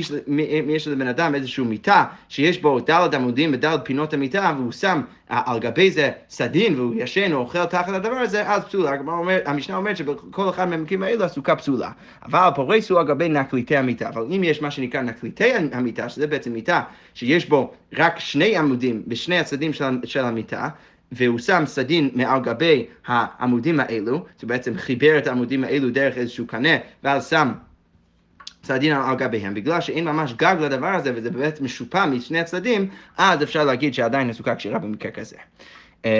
יש 0.68 0.88
לבן 0.88 1.06
אדם 1.06 1.34
איזושהי 1.34 1.64
מיטה 1.64 2.04
שיש 2.28 2.62
בו 2.62 2.80
דלת 2.80 3.14
עמודים 3.14 3.50
ודלת 3.52 3.80
פינות 3.84 4.14
המיטה 4.14 4.54
והוא 4.58 4.72
שם 4.72 5.00
על 5.28 5.58
גבי 5.58 5.90
זה 5.90 6.10
סדין 6.28 6.80
והוא 6.80 6.94
ישן 6.96 7.32
או 7.32 7.38
אוכל 7.38 7.64
תחת 7.64 7.88
הדבר 7.88 8.16
הזה, 8.16 8.50
אז 8.50 8.64
פסולה. 8.64 8.92
המשנה 9.46 9.76
אומרת 9.76 9.96
שבכל 9.96 10.48
אחד 10.48 10.68
מהמקרים 10.68 11.02
האלו 11.02 11.24
הסוכה 11.24 11.56
פסולה. 11.56 11.90
אבל 12.24 12.48
פורס 12.54 12.90
הוא 12.90 12.98
על 13.00 13.06
גבי 13.06 13.28
נקליטי 13.28 13.76
המיטה. 13.76 14.08
אבל 14.08 14.22
אם 14.36 14.44
יש 14.44 14.62
מה 14.62 14.70
שנקרא 14.70 15.02
נקליטי 15.02 15.52
המיטה, 15.72 16.08
שזה 16.08 16.26
בעצם 16.26 16.52
מיטה 16.52 16.82
שיש 17.14 17.48
בו 17.48 17.72
רק 17.92 18.18
שני 18.18 18.56
עמודים 18.56 19.02
בשני 19.06 19.38
הצדדים 19.38 19.72
של 20.04 20.24
המיטה, 20.24 20.68
והוא 21.12 21.38
שם 21.38 21.62
סדין 21.66 22.10
מעל 22.14 22.40
גבי 22.40 22.86
העמודים 23.06 23.80
האלו, 23.80 24.24
זה 24.40 24.46
בעצם 24.46 24.76
חיבר 24.76 25.18
את 25.18 25.26
העמודים 25.26 25.64
האלו 25.64 25.90
דרך 25.90 26.16
איזשהו 26.16 26.46
קנה, 26.46 26.76
ואז 27.04 27.28
שם 27.28 27.52
סדין 28.64 28.92
על 28.92 29.16
גביהם, 29.16 29.54
בגלל 29.54 29.80
שאין 29.80 30.04
ממש 30.04 30.32
גג 30.32 30.56
לדבר 30.60 30.86
הזה 30.86 31.12
וזה 31.14 31.30
באמת 31.30 31.60
משופע 31.60 32.06
משני 32.06 32.40
הצדדים, 32.40 32.88
אז 33.18 33.42
אפשר 33.42 33.64
להגיד 33.64 33.94
שעדיין 33.94 34.30
הסוכה 34.30 34.54
כשירה 34.54 34.78
במקרה 34.78 35.10
כזה. 35.10 35.36
אמ, 36.04 36.10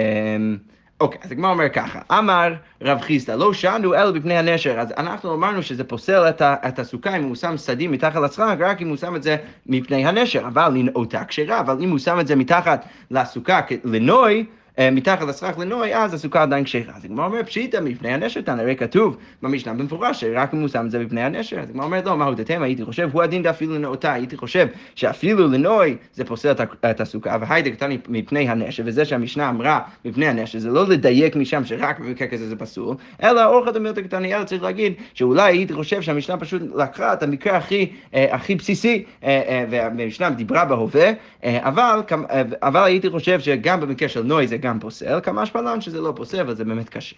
אוקיי, 1.00 1.20
אז 1.22 1.32
הגמרא 1.32 1.50
אומר 1.50 1.68
ככה, 1.68 2.00
אמר 2.18 2.54
רב 2.82 3.00
חיסדא, 3.00 3.34
לא 3.34 3.52
שענו 3.52 3.94
אלא 3.94 4.10
בפני 4.10 4.36
הנשר, 4.36 4.80
אז 4.80 4.92
אנחנו 4.96 5.34
אמרנו 5.34 5.62
שזה 5.62 5.84
פוסל 5.84 6.28
את, 6.28 6.40
ה, 6.40 6.56
את 6.68 6.78
הסוכה 6.78 7.16
אם 7.16 7.24
הוא 7.24 7.34
שם 7.34 7.56
סדים 7.56 7.92
מתחת 7.92 8.20
לסכך, 8.20 8.54
רק 8.58 8.82
אם 8.82 8.88
הוא 8.88 8.96
שם 8.96 9.16
את 9.16 9.22
זה 9.22 9.36
מפני 9.66 10.06
הנשר, 10.06 10.46
אבל 10.46 10.72
לנאותה 10.74 11.24
כשרה, 11.24 11.60
אבל 11.60 11.76
אם 11.80 11.90
הוא 11.90 11.98
שם 11.98 12.20
את 12.20 12.26
זה 12.26 12.36
מתחת 12.36 12.86
לסוכה 13.10 13.60
לנוי, 13.84 14.44
מתחת 14.78 15.22
לסכך 15.28 15.58
לנוי, 15.58 15.94
אז 15.94 16.14
הסוכה 16.14 16.42
עדיין 16.42 16.64
כשרה. 16.64 16.92
אז 16.96 17.04
הגמרא 17.04 17.26
אומר, 17.26 17.42
פשיטא 17.42 17.80
מפני 17.82 18.12
הנשר 18.14 18.40
תנא, 18.40 18.62
הרי 18.62 18.76
כתוב 18.76 19.16
במשנה 19.42 19.74
במפורש 19.74 20.20
שרק 20.20 20.54
אם 20.54 20.60
הוא 20.60 20.68
שם 20.68 20.86
את 20.86 20.90
זה 20.90 20.98
מפני 20.98 21.22
הנשר. 21.22 21.60
אז 21.60 21.70
הגמרא 21.70 21.84
אומרת, 21.84 22.04
לא, 22.04 22.16
מהו 22.16 22.34
דתמה, 22.34 22.64
הייתי 22.64 22.84
חושב, 22.84 23.08
הוא 23.12 23.22
הדין 23.22 23.42
דאפילו 23.42 23.74
לנאותה, 23.74 24.12
הייתי 24.12 24.36
חושב 24.36 24.66
שאפילו 24.94 25.48
לנוי 25.48 25.96
זה 26.14 26.24
פוסל 26.24 26.52
את 26.90 27.00
הסוכה, 27.00 27.36
והיידה 27.40 27.70
קטני 27.70 27.98
מפני 28.08 28.48
הנשר, 28.48 28.82
וזה 28.86 29.04
שהמשנה 29.04 29.48
אמרה 29.48 29.80
מפני 30.04 30.26
הנשר, 30.26 30.58
זה 30.58 30.70
לא 30.70 30.88
לדייק 30.88 31.36
משם 31.36 31.64
שרק 31.64 31.98
במקרה 31.98 32.28
כזה 32.28 32.48
זה 32.48 32.56
פסול, 32.56 32.96
אלא 33.22 33.44
אורחא 33.44 33.70
דמילתא 33.70 34.00
קטני, 34.00 34.34
אלא 34.34 34.44
צריך 34.44 34.62
להגיד 34.62 34.92
שאולי 35.14 35.52
הייתי 35.52 35.72
חושב 35.72 36.02
שהמשנה 36.02 36.36
פשוט 36.36 36.62
לקחה 36.76 37.12
את 37.12 37.22
המקרה 37.22 37.56
הכי, 37.56 37.92
אה, 38.14 38.34
הכי 38.34 38.54
בסיסי, 38.54 39.04
אה, 39.24 39.64
והמשנה 39.70 40.30
דיברה 40.30 40.64
בהווה, 40.64 41.10
אבל, 41.44 42.00
אבל 42.62 42.82
הייתי 42.84 43.10
חושב 43.10 43.40
שגם 43.40 43.80
במקרה 43.80 44.08
של 44.08 44.22
נוי 44.22 44.46
זה 44.46 44.58
גם 44.64 44.80
פוסל, 44.80 45.20
כמה 45.22 45.46
שפלן 45.46 45.80
שזה 45.80 46.00
לא 46.00 46.12
פוסל, 46.16 46.40
אבל 46.40 46.54
זה 46.54 46.64
באמת 46.64 46.88
קשה. 46.88 47.16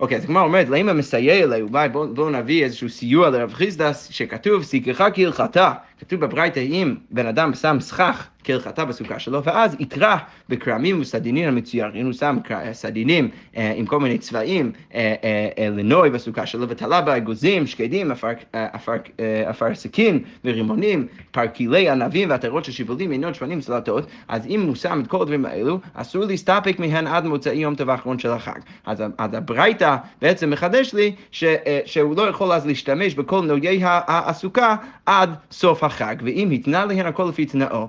אוקיי, 0.00 0.16
אז 0.16 0.24
הגמרא 0.24 0.42
אומרת, 0.42 0.68
למה 0.68 0.92
מסייע 0.92 1.34
אליי? 1.34 1.62
אולי 1.62 1.88
בואו 1.88 2.30
נביא 2.30 2.64
איזשהו 2.64 2.88
סיוע 2.88 3.30
לרב 3.30 3.52
חיסדא, 3.52 3.92
שכתוב, 4.10 4.62
סיכך 4.62 5.04
כהלכתה. 5.14 5.72
כתוב 6.00 6.20
בברייתא, 6.20 6.60
אם 6.60 6.94
בן 7.10 7.26
אדם 7.26 7.54
שם 7.54 7.76
סכך 7.80 8.28
כהלכתה 8.50 8.84
בסוכה 8.84 9.18
שלו, 9.18 9.44
ואז 9.44 9.76
יתרה 9.78 10.18
בכרמים 10.48 11.00
וסדינים 11.00 11.48
המצוירים, 11.48 12.04
הוא 12.04 12.12
שם 12.12 12.38
סדינים 12.72 13.28
אה, 13.56 13.72
עם 13.76 13.86
כל 13.86 14.00
מיני 14.00 14.18
צבעים 14.18 14.72
אה, 14.94 15.14
אה, 15.58 15.68
לנוי 15.70 16.10
בסוכה 16.10 16.46
שלו, 16.46 16.68
ותלה 16.68 17.00
בה 17.00 17.16
אגוזים, 17.16 17.66
שקדים, 17.66 18.12
אפרסקים 19.50 20.22
ורימונים, 20.44 21.06
פרקילי 21.30 21.88
ענבים 21.88 22.30
ועטרות 22.30 22.64
של 22.64 22.72
שיבולים, 22.72 23.10
עינות 23.10 23.34
שבנים 23.34 23.60
סלטות, 23.60 24.06
אז 24.28 24.46
אם 24.46 24.62
הוא 24.62 24.74
שם 24.74 25.00
את 25.02 25.06
כל 25.06 25.22
הדברים 25.22 25.46
האלו, 25.46 25.80
אסור 25.94 26.24
להסתפק 26.24 26.78
מהן 26.78 27.06
עד 27.06 27.24
מוצאי 27.24 27.54
יום 27.54 27.74
טוב 27.74 27.90
האחרון 27.90 28.18
של 28.18 28.30
החג. 28.30 28.60
אז, 28.86 29.02
אז 29.18 29.34
הברייתא 29.34 29.96
בעצם 30.22 30.50
מחדש 30.50 30.94
לי 30.94 31.12
שהוא 31.84 32.16
לא 32.16 32.22
יכול 32.22 32.52
אז 32.52 32.66
להשתמש 32.66 33.14
בכל 33.14 33.40
נוגי 33.46 33.80
הסוכה 33.84 34.76
עד 35.06 35.34
סוף 35.50 35.84
החג, 35.84 36.16
ואם 36.22 36.50
התנה 36.50 36.84
להן 36.84 37.06
הכל 37.06 37.26
לפי 37.28 37.46
תנאו, 37.46 37.88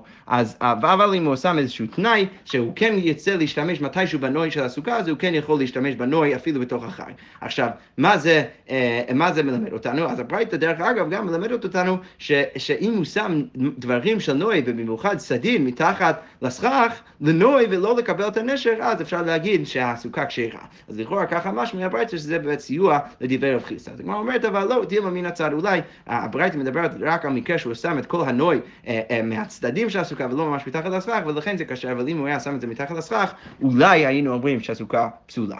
אז 0.60 0.78
אבל 0.82 1.14
אם 1.14 1.26
הוא 1.26 1.36
שם 1.36 1.58
איזשהו 1.58 1.86
תנאי 1.86 2.26
שהוא 2.44 2.72
כן 2.76 2.94
יצא 2.96 3.34
להשתמש 3.34 3.80
מתישהו 3.80 4.18
בנוי 4.18 4.50
של 4.50 4.62
הסוכה, 4.62 4.96
אז 4.96 5.08
הוא 5.08 5.18
כן 5.18 5.34
יכול 5.34 5.58
להשתמש 5.58 5.94
בנוי 5.94 6.36
אפילו 6.36 6.60
בתוך 6.60 6.84
החג. 6.84 7.12
עכשיו, 7.40 7.68
מה 7.98 8.18
זה, 8.18 8.42
אה, 8.70 9.02
מה 9.14 9.32
זה 9.32 9.42
מלמד 9.42 9.72
אותנו? 9.72 10.08
אז 10.08 10.20
הברייתא 10.20 10.56
דרך 10.56 10.80
אגב 10.80 11.10
גם 11.10 11.26
מלמדת 11.26 11.64
אותנו 11.64 11.96
ש, 12.18 12.32
שאם 12.56 12.94
הוא 12.96 13.04
שם 13.04 13.42
דברים 13.78 14.20
של 14.20 14.32
נוי, 14.32 14.62
ובמיוחד 14.66 15.18
סדין 15.18 15.64
מתחת 15.64 16.20
לסכך, 16.42 17.00
לנוי 17.20 17.66
ולא 17.70 17.96
לקבל 17.96 18.28
את 18.28 18.36
הנשר, 18.36 18.74
אז 18.80 19.02
אפשר 19.02 19.22
להגיד 19.22 19.66
שהסוכה 19.66 20.26
כשרה. 20.26 20.60
אז 20.88 20.98
לכאורה 20.98 21.26
ככה 21.26 21.52
משהו 21.52 21.78
מהברייתא 21.78 22.16
שזה 22.16 22.38
באמת 22.38 22.60
סיוע 22.60 22.98
לדברי 23.20 23.54
רב 23.54 23.62
חיסא. 23.62 23.90
אז 23.90 24.00
הגמרא 24.00 24.16
אומרת, 24.16 24.44
אבל 24.44 24.68
לא, 24.68 24.84
תהיה 24.88 25.00
מן 25.00 25.26
הצד, 25.26 25.52
אולי 25.52 25.80
הברייתא 26.06 26.56
מדברת 26.56 26.90
רק 27.00 27.24
על 27.24 27.32
מקרה 27.32 27.58
שהוא 27.58 27.74
שם 27.74 27.98
את 27.98 28.06
כל 28.06 28.24
הנוי 28.28 28.60
אה, 28.86 29.00
אה, 29.10 29.22
מהצדדים 29.22 29.90
של 29.90 29.98
הסוכה 29.98 30.26
ולא 30.32 30.46
ממש 30.50 30.66
מתחת 30.66 30.84
לסכך, 30.84 31.20
ולכן 31.26 31.56
זה 31.56 31.64
קשה, 31.64 31.92
אבל 31.92 32.08
אם 32.08 32.18
הוא 32.18 32.26
היה 32.26 32.40
שם 32.40 32.54
את 32.54 32.60
זה 32.60 32.66
מתחת 32.66 32.90
לסכך, 32.90 33.32
אולי 33.62 34.06
היינו 34.06 34.32
אומרים 34.32 34.60
שהסוכה 34.60 35.08
פסולה. 35.26 35.58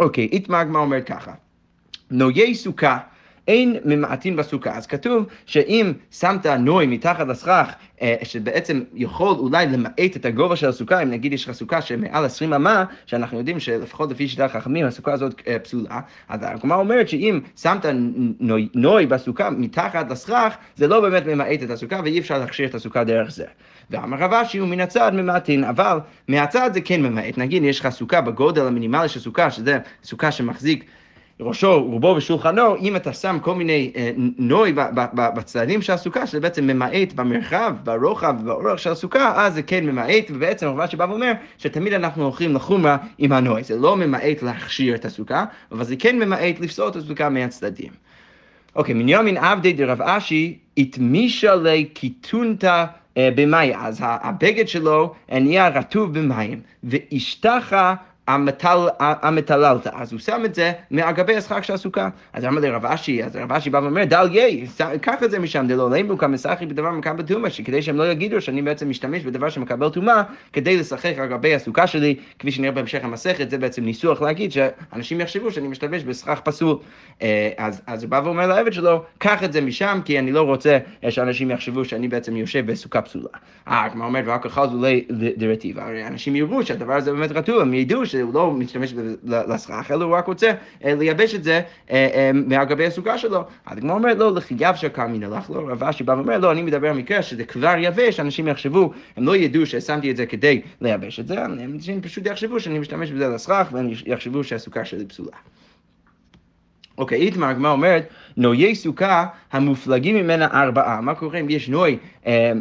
אוקיי, 0.00 0.28
איתמר 0.32 0.58
הגמרא 0.58 0.80
אומרת 0.80 1.06
ככה, 1.06 1.32
נויי 2.10 2.54
סוכה 2.54 2.98
אין 3.48 3.76
ממעטין 3.84 4.36
בסוכה. 4.36 4.76
אז 4.76 4.86
כתוב 4.86 5.26
שאם 5.46 5.92
שמת 6.10 6.46
נוי 6.46 6.86
מתחת 6.86 7.26
לסכך, 7.26 7.72
אה, 8.02 8.14
שבעצם 8.22 8.82
יכול 8.94 9.36
אולי 9.36 9.66
למעט 9.66 10.16
את 10.16 10.24
הגובה 10.24 10.56
של 10.56 10.68
הסוכה, 10.68 11.02
אם 11.02 11.10
נגיד 11.10 11.32
יש 11.32 11.44
לך 11.44 11.52
סוכה 11.52 11.82
שמעל 11.82 12.24
20 12.24 12.52
אמה, 12.52 12.84
שאנחנו 13.06 13.38
יודעים 13.38 13.60
שלפחות 13.60 14.10
לפי 14.10 14.28
שיטת 14.28 14.44
החכמים 14.44 14.86
הסוכה 14.86 15.12
הזאת 15.12 15.42
אה, 15.46 15.58
פסולה, 15.58 16.00
אז 16.28 16.40
הגמרא 16.42 16.78
אומרת 16.78 17.08
שאם 17.08 17.40
שמת 17.56 17.86
נוי, 18.40 18.68
נוי 18.74 19.06
בסוכה 19.06 19.50
מתחת 19.50 20.10
לסכך, 20.10 20.56
זה 20.76 20.86
לא 20.86 21.00
באמת 21.00 21.26
ממעט 21.26 21.62
את 21.62 21.70
הסוכה 21.70 22.00
ואי 22.04 22.18
אפשר 22.18 22.38
להכשיר 22.38 22.68
את 22.68 22.74
הסוכה 22.74 23.04
דרך 23.04 23.30
זה. 23.30 23.44
ואמר 23.90 24.16
רב 24.18 24.32
אשי 24.32 24.58
הוא 24.58 24.68
מן 24.68 24.80
הצד 24.80 25.12
ממעטין, 25.14 25.64
אבל 25.64 25.98
מהצד 26.28 26.70
זה 26.74 26.80
כן 26.80 27.02
ממעט. 27.02 27.38
נגיד 27.38 27.64
יש 27.64 27.80
לך 27.80 27.88
סוכה 27.88 28.20
בגודל 28.20 28.66
המינימלי 28.66 29.08
של 29.08 29.20
סוכה, 29.20 29.50
שזה 29.50 29.78
סוכה 30.04 30.32
שמחזיק 30.32 30.84
ראשו, 31.40 31.84
רובו 31.84 32.14
ושולחנו, 32.16 32.76
אם 32.76 32.96
אתה 32.96 33.12
שם 33.12 33.38
כל 33.42 33.54
מיני 33.54 33.92
אה, 33.96 34.10
נוי 34.38 34.72
בצדדים 35.14 35.82
של 35.82 35.92
הסוכה, 35.92 36.26
שזה 36.26 36.40
בעצם 36.40 36.66
ממעט 36.66 37.12
במרחב, 37.12 37.74
ברוחב 37.84 38.34
ובאורך 38.40 38.78
של 38.78 38.90
הסוכה, 38.90 39.32
אז 39.36 39.54
זה 39.54 39.62
כן 39.62 39.86
ממעט, 39.86 40.30
ובעצם 40.30 40.66
הרב 40.66 40.86
שבא 40.86 41.06
ואומר 41.08 41.32
שתמיד 41.58 41.92
אנחנו 41.92 42.24
הולכים 42.24 42.54
לחומרה 42.54 42.96
עם 43.18 43.32
הנוי. 43.32 43.62
זה 43.62 43.76
לא 43.76 43.96
ממעט 43.96 44.42
להכשיר 44.42 44.94
את 44.94 45.04
הסוכה, 45.04 45.44
אבל 45.72 45.84
זה 45.84 45.96
כן 45.96 46.18
ממעט 46.18 46.60
לפסול 46.60 46.88
את 46.88 46.96
הסוכה 46.96 47.28
מהצדדים. 47.28 47.92
אוקיי, 48.76 48.94
מנימין 48.94 49.36
עבדי 49.36 49.72
דרב 49.72 50.02
אשי, 50.02 50.58
התמישה 50.76 51.54
לקיטונתא 51.54 52.84
אה, 53.16 53.28
במאי, 53.34 53.72
אז 53.76 53.98
הבגד 54.02 54.68
שלו 54.68 55.14
נהיה 55.32 55.68
רטוב 55.68 56.18
במים, 56.18 56.60
המטללת, 58.28 59.86
אז 59.86 60.12
הוא 60.12 60.20
שם 60.20 60.42
את 60.44 60.54
זה 60.54 60.72
מהגבי 60.90 61.36
השחק 61.36 61.64
של 61.64 61.72
הסוכה. 61.72 62.08
אז 62.32 62.44
אמר 62.44 62.60
לרב 62.60 62.86
אשי, 62.86 63.24
אז 63.24 63.36
רב 63.36 63.52
אשי 63.52 63.70
בא 63.70 63.78
ואומר, 63.78 64.04
דל 64.04 64.28
יי, 64.32 64.66
קח 65.00 65.22
את 65.22 65.30
זה 65.30 65.38
משם, 65.38 65.66
דלא 65.68 65.90
לימבו 65.90 66.18
כמסחי 66.18 66.66
בדבר 66.66 66.90
מקבל 66.90 67.22
טומאה, 67.22 67.50
שכדי 67.50 67.82
שהם 67.82 67.96
לא 67.96 68.10
יגידו 68.10 68.40
שאני 68.40 68.62
בעצם 68.62 68.88
משתמש 68.88 69.22
בדבר 69.22 69.48
שמקבל 69.48 69.88
טומאה, 69.88 70.22
כדי 70.52 70.76
לשחק 70.76 71.18
על 71.18 71.28
גבי 71.28 71.54
הסוכה 71.54 71.86
שלי, 71.86 72.14
כפי 72.38 72.50
שנראה 72.50 72.72
בהמשך 72.72 73.04
המסכת, 73.04 73.50
זה 73.50 73.58
בעצם 73.58 73.84
ניסוח 73.84 74.22
להגיד 74.22 74.52
שאנשים 74.52 75.20
יחשבו 75.20 75.50
שאני 75.50 75.68
משתמש 75.68 76.04
בסכך 76.04 76.40
פסול. 76.44 76.76
אה, 77.22 77.50
אז, 77.58 77.82
אז 77.86 78.02
הוא 78.02 78.10
בא 78.10 78.20
ואומר 78.24 78.46
לעבד 78.46 78.72
שלו, 78.72 79.02
קח 79.18 79.44
את 79.44 79.52
זה 79.52 79.60
משם, 79.60 80.00
כי 80.04 80.18
אני 80.18 80.32
לא 80.32 80.42
רוצה 80.42 80.78
שאנשים 81.08 81.50
יחשבו 81.50 81.84
שאני 81.84 82.08
בעצם 82.08 82.36
יושב 82.36 82.66
בסוכה 82.66 83.02
פסולה. 83.02 83.28
אה, 83.68 83.88
גמרא 83.92 84.04
אומרת, 84.04 84.24
והא 84.26 84.46
קא 84.46 84.70
חזו 84.70 84.87
ליה 84.87 85.04
דרטיבא, 85.36 85.84
הרי 85.84 86.06
אנשים 86.06 86.36
יראו 86.36 86.66
שהדבר 86.66 86.94
הזה 86.94 87.12
באמת 87.12 87.30
רטוב, 87.30 87.60
הם 87.60 87.74
ידעו 87.74 88.06
שהוא 88.18 88.34
לא 88.34 88.50
משתמש 88.50 88.94
לסכך, 89.24 89.90
אלא 89.90 90.04
הוא 90.04 90.14
רק 90.16 90.26
רוצה 90.26 90.52
אה, 90.84 90.94
לייבש 90.94 91.34
את 91.34 91.44
זה 91.44 91.60
אה, 91.90 92.08
אה, 92.14 92.30
מהגבי 92.32 92.86
הסוכה 92.86 93.18
שלו. 93.18 93.44
אז 93.66 93.78
הגמרא 93.78 93.94
אומרת 93.94 94.18
לו, 94.18 94.34
לכי 94.34 94.76
יבשה 94.76 94.88
קאמינא 94.88 95.26
לך, 95.26 95.50
לא, 95.50 95.68
רב 95.68 95.84
אשי 95.84 96.04
בא 96.04 96.12
ואומר, 96.12 96.38
לא, 96.38 96.52
אני 96.52 96.62
מדבר 96.62 96.88
על 96.88 96.96
מקרה 96.96 97.22
שזה 97.22 97.44
כבר 97.44 97.74
יבש, 97.78 98.20
אנשים 98.20 98.48
יחשבו, 98.48 98.92
הם 99.16 99.24
לא 99.24 99.36
ידעו 99.36 99.66
ששמתי 99.66 100.10
את 100.10 100.16
זה 100.16 100.26
כדי 100.26 100.62
לייבש 100.80 101.20
את 101.20 101.26
זה, 101.26 101.44
הם 101.44 102.00
פשוט 102.02 102.26
יחשבו 102.26 102.60
שאני 102.60 102.78
משתמש 102.78 103.10
בזה 103.10 103.28
לסכך, 103.28 103.68
והם 103.72 103.90
יחשבו 104.06 104.44
שהסוכה 104.44 104.84
שלי 104.84 105.06
פסולה. 105.06 105.36
אוקיי, 106.98 107.20
איתמר, 107.20 107.46
הגמרא 107.46 107.72
אומרת, 107.72 108.08
נויי 108.36 108.74
סוכה 108.74 109.26
המופלגים 109.52 110.16
ממנה 110.16 110.62
ארבעה. 110.62 111.00
מה 111.00 111.14
קורה 111.14 111.40
אם 111.40 111.50
יש 111.50 111.68
נוי 111.68 111.98
אה, 112.26 112.52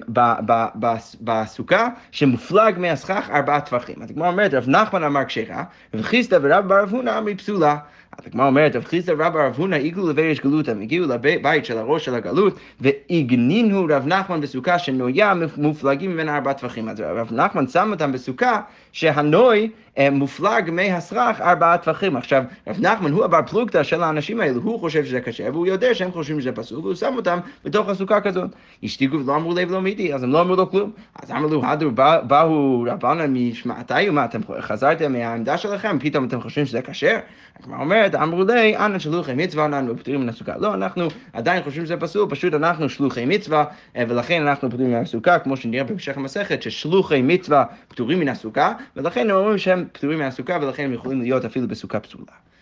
בסוכה 1.22 1.88
שמופלג 2.12 2.80
מהסכך 2.80 3.30
ארבעה 3.34 3.62
טווחים? 3.62 3.96
אז 4.02 4.12
הגמרא 4.12 4.28
אומרת, 4.28 4.54
רב 4.54 4.70
נחמן 4.70 5.04
אמר 5.04 5.26
כשרה, 5.26 5.64
וחיסדא 5.94 6.40
ורב 6.42 6.68
בר 6.68 6.84
אבונה 6.84 7.18
אמרי 7.18 7.36
פסולה. 7.36 7.78
הגמרא 8.26 8.46
אומרת, 8.46 8.76
רב 8.76 8.84
חיסדא 8.84 9.14
ורב 9.14 9.34
בר 9.34 9.48
אבונה 9.48 9.76
הגיעו 9.76 10.10
לבירש 10.10 10.40
גלות, 10.40 10.70
הם 10.70 10.82
הגיעו 10.82 11.08
לבית 11.08 11.66
של 11.66 11.78
הראש 11.78 12.06
של 12.06 12.16
הגלות, 12.16 12.60
והגנינו 12.82 13.86
רב 13.90 14.08
נחמן 14.08 14.42
בסוכה 14.42 14.80
שנויה 14.80 15.34
מופלגים 15.58 16.12
ממנה 16.14 16.36
ארבעה 16.36 16.54
טווחים. 16.54 16.90
אז 16.90 17.00
רב 17.00 17.34
נחמן 17.34 17.68
שם 17.68 17.90
אותם 17.92 18.12
בסוכה 18.12 18.62
שהנוי 18.92 19.70
אה, 19.98 20.10
מופלג 20.10 20.70
מהסכך 20.72 21.42
ארבעה 21.42 21.78
טווחים. 21.78 22.16
עכשיו, 22.16 22.44
רב 22.68 22.80
נחמן 22.80 23.12
הוא 23.12 23.26
הבר 23.26 23.40
פלוגתא 23.50 23.84
של 23.84 24.04
האנשים 24.04 24.42
האלו, 24.42 24.62
הוא 24.62 24.80
חושב 24.80 25.06
שזה 25.06 25.22
קשה, 25.22 25.50
והוא 25.52 25.63
יודע 25.68 25.96
שהם 25.96 26.12
חושבים 26.12 26.42
שזה 26.42 26.52
פסול, 26.52 26.80
והוא 26.80 26.96
שם 26.96 27.14
אותם 27.16 27.40
בתוך 27.66 27.90
הסוכה 27.90 28.22
כזאת. 28.22 28.50
השתיקו 28.84 29.20
ולא 29.20 29.36
אמרו 29.36 29.54
לב 29.54 29.72
לא 29.72 29.82
מידי, 29.82 30.14
אז 30.14 30.24
הם 30.24 30.32
לא 30.32 30.42
אמרו 30.42 30.56
לו 30.56 30.70
כלום. 30.70 30.92
אז 31.24 31.32
אמרו 31.32 31.50
לו, 31.50 31.66
הדרו, 31.66 31.92
באו 32.28 32.86
רבנה 32.88 33.28
משמעתי, 33.28 34.10
מה 34.10 34.26
אתם 34.26 34.40
חזרתם 34.60 35.14
מהעמדה 35.14 35.58
שלכם, 35.58 35.98
פתאום 36.00 36.26
אתם 36.26 36.42
חושבים 36.42 36.66
שזה 36.66 36.82
כשר? 36.82 37.18
הגמרא 37.60 37.80
אומרת, 37.80 38.16
אמרו 38.16 38.44
לי, 38.44 38.78
אנא 38.78 39.00
שלוחי 39.00 39.34
מצווה, 39.34 39.66
אנא 39.66 39.94
פטורים 39.98 40.22
מן 40.22 40.30
הסוכה. 40.30 40.58
לא, 40.58 40.74
אנחנו 40.74 41.08
עדיין 41.34 41.64
חושבים 41.64 41.86
שזה 41.86 41.98
פסול, 41.98 42.30
פשוט 42.30 42.54
אנחנו 42.54 42.90
שלוחי 42.90 43.26
מצווה, 43.26 43.66
אה, 43.98 44.04
ולכן 44.08 44.48
אנחנו 44.48 44.70
פטורים 44.70 44.92
מן 44.92 45.02
הסוכה, 45.02 45.40
כמו 45.40 45.58
שנראה 45.58 45.84
בהמשך 45.84 46.18
המסכת, 46.18 46.62
ששלוחי 46.62 47.22
מצווה 47.22 47.66
פטורים 47.88 48.20
מן 48.20 48.28
הסוכה, 48.28 48.74
ולכן 48.96 49.30
הם 49.30 49.36
אומרים 49.36 49.58
שהם 49.58 49.86
פטורים 49.92 50.20
מהסוכה, 50.20 50.58
ולכן 50.62 50.84
הם 50.84 50.94
יכולים 50.94 51.22
להיות 51.22 51.46
אפילו 51.46 51.68
בסוכה 51.68 52.00
פסולה. 52.00 52.53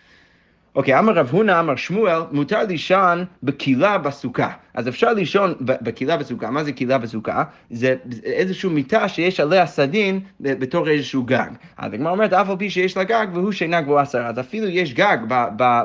אוקיי, 0.76 0.98
אמר 0.98 1.12
רב 1.12 1.28
הונא, 1.30 1.60
אמר 1.60 1.76
שמואל, 1.76 2.20
מותר 2.32 2.62
לישון 2.68 3.24
בקילה 3.42 3.98
בסוכה. 3.98 4.50
אז 4.74 4.88
אפשר 4.88 5.12
לישון 5.12 5.54
בקילה 5.60 6.16
בסוכה. 6.16 6.50
מה 6.50 6.64
זה 6.64 6.72
קילה 6.72 6.98
בסוכה? 6.98 7.44
זה 7.70 7.94
איזושהי 8.24 8.68
מיטה 8.68 9.08
שיש 9.08 9.40
עליה 9.40 9.66
סדין 9.66 10.20
בתור 10.40 10.88
איזשהו 10.88 11.22
גג. 11.22 11.50
אז 11.78 11.92
הגמרא 11.92 12.12
אומרת, 12.12 12.32
אף 12.32 12.50
על 12.50 12.56
פי 12.56 12.70
שיש 12.70 12.96
לה 12.96 13.04
גג 13.04 13.26
והוא 13.32 13.52
שינה 13.52 13.80
גבוהה 13.80 14.02
עשרה. 14.02 14.26
אז 14.26 14.40
אפילו 14.40 14.68
יש 14.68 14.94
גג 14.94 15.18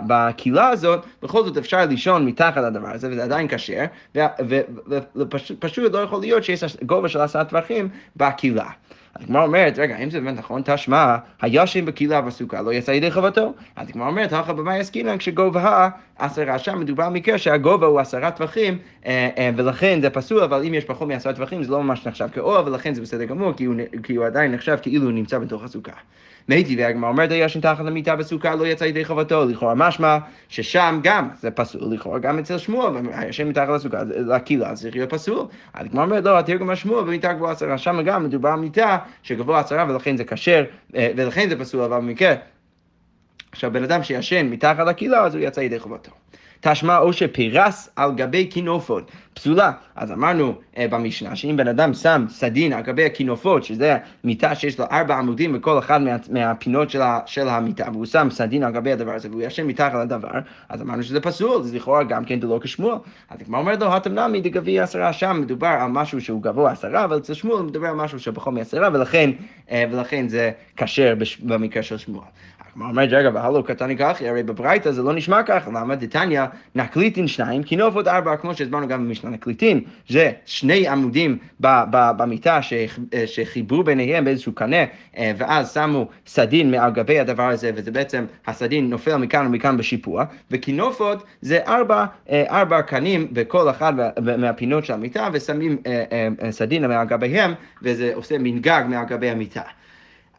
בקילה 0.08 0.70
הזאת, 0.70 1.06
בכל 1.24 1.44
זאת 1.44 1.58
אפשר 1.58 1.86
לישון 1.86 2.26
מתחת 2.26 2.58
לדבר 2.58 2.90
הזה, 2.90 3.10
וזה 3.12 3.24
עדיין 3.24 3.48
כשר, 3.48 3.86
ופשוט 5.16 5.94
לא 5.94 6.00
יכול 6.00 6.22
להיות 6.22 6.44
שיש 6.44 6.78
גובה 6.86 7.10
של 7.10 7.20
עשרה 7.20 7.46
טווחים 7.46 7.90
בקילה. 8.16 8.70
הגמרא 9.22 9.44
אומרת, 9.44 9.80
רגע, 9.80 9.98
אם 9.98 10.10
זה 10.10 10.22
באמת 10.22 10.38
נכון, 10.38 10.62
תשמע, 10.66 11.18
הישן 11.42 11.86
בקהילה 11.86 12.22
בסוכה 12.22 12.62
לא 12.62 12.74
יצא 12.74 12.92
ידי 12.92 13.12
חובתו. 13.12 13.54
אז 13.76 13.90
הגמרא 13.90 14.08
אומרת, 14.08 14.34
הלכה 14.34 14.54
במאי 14.54 14.80
עסקינן 14.80 15.18
כשגובה 15.18 15.90
עשרה, 16.20 16.60
שם 16.60 16.80
מדובר 16.80 17.10
במקרה 17.10 17.38
שהגובה 17.38 17.88
הוא 17.88 18.00
עשרה 18.00 18.32
טווחים, 18.32 18.78
אה, 19.06 19.30
אה, 19.38 19.50
ולכן 19.56 20.02
זה 20.02 20.10
פסול, 20.10 20.44
אבל 20.44 20.64
אם 20.68 20.74
יש 20.74 20.86
פחות 20.86 21.08
מעשרה 21.08 21.34
טווחים 21.34 21.64
זה 21.64 21.72
לא 21.72 21.84
ממש 21.84 22.08
נחשב 22.08 22.28
כאוהל, 22.34 22.68
ולכן 22.68 22.94
זה 22.94 23.02
בסדר 23.02 23.26
גמור, 23.26 23.54
כי 23.54 23.66
הוא, 23.66 23.76
כי 24.04 24.16
הוא 24.16 24.26
עדיין 24.26 24.52
נחשב 24.52 24.78
כאילו 24.82 25.06
הוא 25.06 25.12
נמצא 25.12 25.40
בתוך 25.40 25.64
הסוכה. 25.64 25.92
מתי 26.50 26.76
והגמרא 26.78 27.10
אומרת 27.10 27.32
הישן 27.32 27.62
תחת 27.62 27.86
המיטה 27.86 28.16
בסוכה 28.16 28.56
לא 28.56 28.68
יצא 28.68 28.84
ידי 28.84 29.06
חובתו, 29.06 29.46
לכאורה 29.46 29.76
משמע 29.76 30.18
ששם 30.50 31.00
גם 31.04 31.30
זה 31.40 31.52
פסול, 31.52 31.94
לכאורה 31.94 32.20
גם 32.20 32.40
אצל 32.40 32.58
שמואל, 32.58 32.94
הישן 33.14 33.48
מתחת 33.48 33.70
לסוכה, 33.70 33.98
לקהילה 34.04 34.74
צריך 34.74 34.96
להיות 34.96 35.10
פסול. 35.10 35.46
אז 35.74 35.86
הגמרא 35.86 36.04
אומרת 36.04 36.24
לא, 36.24 36.40
התרגום 36.40 36.70
השמואל 36.70 37.04
במיטה 37.04 37.34
גבוהה 37.34 37.52
עשרה, 37.52 37.78
שם 37.78 38.02
גם 38.02 38.24
מדובר 38.24 38.50
על 38.50 38.60
מיטה 38.60 38.98
שגבוה 39.24 39.60
עשרה 39.60 39.86
ולכן 39.90 40.18
זה 40.18 40.24
כשר, 40.24 40.66
אה, 40.96 41.12
ולכן 41.16 41.50
זה 41.50 41.60
פסול, 41.60 41.82
אבל 41.82 41.98
במקרה 41.98 42.36
עכשיו, 43.52 43.72
בן 43.72 43.84
אדם 43.84 44.04
שישן 44.04 44.46
מתחת 44.50 44.88
לקהילה, 44.88 45.24
אז 45.24 45.36
הוא 45.36 45.44
יצא 45.44 45.62
ידי 45.62 45.80
חובתו. 45.80 46.12
תשמע 46.62 46.98
או 46.98 47.14
שפירס 47.14 47.90
על 47.96 48.12
גבי 48.16 48.48
כינופות, 48.52 49.12
פסולה. 49.34 49.72
אז 49.96 50.12
אמרנו 50.12 50.54
אה, 50.78 50.88
במשנה 50.88 51.36
שאם 51.36 51.58
בן 51.58 51.68
אדם 51.68 51.94
שם 51.94 52.26
סדין 52.30 52.74
על 52.74 52.82
גבי 52.82 53.06
הכינופות, 53.06 53.64
שזה 53.64 53.98
מיטה 54.24 54.56
שיש 54.56 54.80
לה 54.80 54.86
ארבע 54.92 55.16
עמודים 55.16 55.54
בכל 55.54 55.80
אחד 55.80 56.02
מה, 56.02 56.16
מהפינות 56.30 56.90
של, 56.90 57.02
ה, 57.02 57.20
של 57.26 57.50
המיטה, 57.50 57.86
והוא 57.94 58.06
שם 58.06 58.28
סדין 58.32 58.64
על 58.64 58.74
גבי 58.74 58.92
הדבר 58.92 59.12
הזה 59.14 59.30
והוא 59.30 59.42
ישן 59.42 59.68
מתחת 59.68 59.94
לדבר, 59.94 60.32
אז 60.70 60.82
אמרנו 60.82 61.04
שזה 61.04 61.22
פסול, 61.22 61.64
זה 61.64 61.76
לכאורה 61.76 62.04
גם 62.04 62.26
כן 62.26 62.40
דלא 62.40 62.60
כשמואל. 62.64 62.98
אז 63.30 63.38
כמו 63.46 63.58
אומר 63.58 63.76
לו, 63.80 63.96
התמנמי 63.96 64.42
דגבי 64.42 64.80
עשרה, 64.80 65.14
שם 65.14 65.38
מדובר 65.42 65.68
על 65.68 65.92
משהו 65.92 66.22
שהוא 66.22 66.44
גבוה 66.44 66.72
עשרה, 66.72 67.04
אבל 67.04 67.18
אצל 67.18 67.34
שמואל 67.34 67.62
מדובר 67.64 67.88
על 67.88 67.96
משהו 67.96 68.20
שפחות 68.20 68.54
מעשרה, 68.54 68.90
ולכן, 68.94 69.32
אה, 69.72 69.84
ולכן 69.92 70.28
זה 70.28 70.52
כשר 70.78 71.14
במקרה 71.44 71.84
של 71.84 71.98
שמואל. 71.98 72.26
אומרת, 72.82 73.10
רגע, 73.12 73.30
והלו 73.34 73.64
קטני 73.64 73.98
ככי, 73.98 74.30
הרי 74.30 74.44
בברייתא 74.44 74.92
זה 74.92 75.04
לא 75.04 75.14
נשמע 75.14 75.44
ככה, 75.44 75.72
למה 75.72 75.96
דתניא 75.96 76.42
נקליטין 76.76 77.28
שניים, 77.28 77.64
כינופות 77.64 78.08
ארבע, 78.08 78.36
כמו 78.36 78.56
שהסברנו 78.56 78.88
גם 78.88 79.06
במשנה 79.06 79.30
נקליטין, 79.30 79.82
זה 80.08 80.32
שני 80.46 80.88
עמודים 80.88 81.38
במיטה 81.60 82.60
שחיברו 83.26 83.84
ביניהם 83.84 84.26
באיזשהו 84.26 84.52
קנה, 84.52 84.84
אה, 85.18 85.32
ואז 85.38 85.74
שמו 85.74 86.08
סדין 86.28 86.72
מעל 86.72 86.92
גבי 86.92 87.20
הדבר 87.20 87.50
הזה, 87.50 87.72
וזה 87.76 87.92
בעצם, 87.92 88.26
הסדין 88.48 88.90
נופל 88.90 89.18
מכאן 89.18 89.48
ומכאן 89.48 89.78
בשיפוע, 89.78 90.26
וכינופות 90.52 91.24
זה 91.42 91.60
ארבע, 91.68 92.06
אה, 92.30 92.44
ארבע 92.50 92.82
קנים 92.82 93.28
בכל 93.32 93.70
אחד 93.70 93.94
מהפינות 94.38 94.86
של 94.86 94.94
המיטה, 94.94 95.30
ושמים 95.34 95.78
אה, 95.88 96.52
סדין 96.52 96.88
מעל 96.88 97.08
גביהם, 97.08 97.54
וזה 97.82 98.12
עושה 98.14 98.38
מין 98.38 98.60
גג 98.60 98.84
מעל 98.90 99.06
גבי 99.06 99.30
המיטה. 99.30 99.62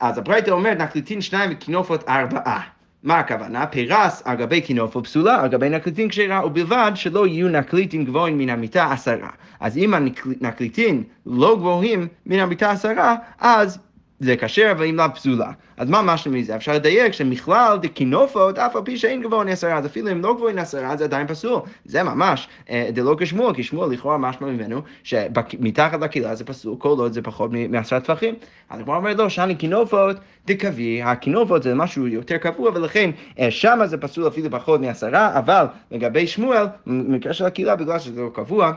אז 0.01 0.19
הברייתא 0.19 0.51
אומרת, 0.51 0.79
נקליטין 0.79 1.21
שניים 1.21 1.51
וקינופות 1.53 2.09
ארבעה. 2.09 2.61
מה 3.03 3.19
הכוונה? 3.19 3.67
פרס 3.67 4.23
על 4.25 4.37
גבי 4.37 4.63
קינופות 4.63 5.03
פסולה, 5.03 5.41
על 5.41 5.49
גבי 5.49 5.69
נקליטין 5.69 6.09
כשרה, 6.09 6.47
ובלבד 6.47 6.93
שלא 6.95 7.27
יהיו 7.27 7.49
נקליטין 7.49 8.05
גבוהים 8.05 8.39
מן 8.39 8.51
המיטה 8.51 8.93
עשרה. 8.93 9.31
אז 9.61 9.79
אם 9.79 9.95
הנקליטין 9.95 11.03
לא 11.27 11.57
גבוהים 11.57 12.09
מן 12.27 12.39
המיטה 12.39 12.71
עשרה, 12.71 13.17
אז 13.41 13.79
זה 14.21 14.37
כשר 14.37 14.69
אבל 14.71 14.85
אם 14.85 14.97
לאו 14.97 15.05
פסולה. 15.15 15.51
אז 15.77 15.91
מה 15.91 16.03
משמע 16.03 16.31
מזה? 16.31 16.57
אפשר 16.57 16.73
לדייק 16.73 17.13
שמכלל 17.13 17.79
דקינופות, 17.83 18.59
אף 18.59 18.77
על 18.77 18.83
פי 18.85 18.97
שאין 18.97 19.23
גבוה 19.23 19.45
עשרה, 19.49 19.79
אז 19.79 19.87
אפילו 19.87 20.13
אם 20.13 20.23
לא 20.23 20.35
גבוה 20.35 20.53
עשרה, 20.57 20.97
זה 20.97 21.05
עדיין 21.05 21.27
פסול. 21.27 21.61
זה 21.85 22.03
ממש 22.03 22.49
אה, 22.71 22.89
דלא 22.93 23.17
כשמואל, 23.19 23.55
כי 23.55 23.63
שמואל 23.63 23.91
לכאורה 23.91 24.19
משמע 24.19 24.47
ממנו 24.47 24.83
שמתחת 25.03 26.01
לכילה 26.01 26.35
זה 26.35 26.45
פסול, 26.45 26.75
כל 26.79 26.89
עוד 26.89 27.13
זה 27.13 27.23
פחות 27.23 27.51
מעשרה 27.69 28.01
טפחים. 28.01 28.35
אז 28.71 28.81
כמו 28.83 28.97
אומר 28.97 29.15
לא, 29.15 29.29
שאני 29.29 29.55
קינופות 29.55 30.17
דקווי, 30.47 31.03
הקינופות 31.03 31.63
זה 31.63 31.75
משהו 31.75 32.07
יותר 32.07 32.37
קבוע, 32.37 32.71
ולכן 32.75 33.11
אה, 33.39 33.51
שמה 33.51 33.87
זה 33.87 33.97
פסול 33.97 34.29
אפילו 34.29 34.51
פחות 34.51 34.81
מעשרה, 34.81 35.39
אבל 35.39 35.67
לגבי 35.91 36.27
שמואל, 36.27 36.67
במקרה 36.87 37.33
של 37.33 37.45
הקהילה, 37.45 37.77
בגלל 37.77 37.99
שזה 37.99 38.21
לא 38.21 38.31
קבוע, 38.35 38.73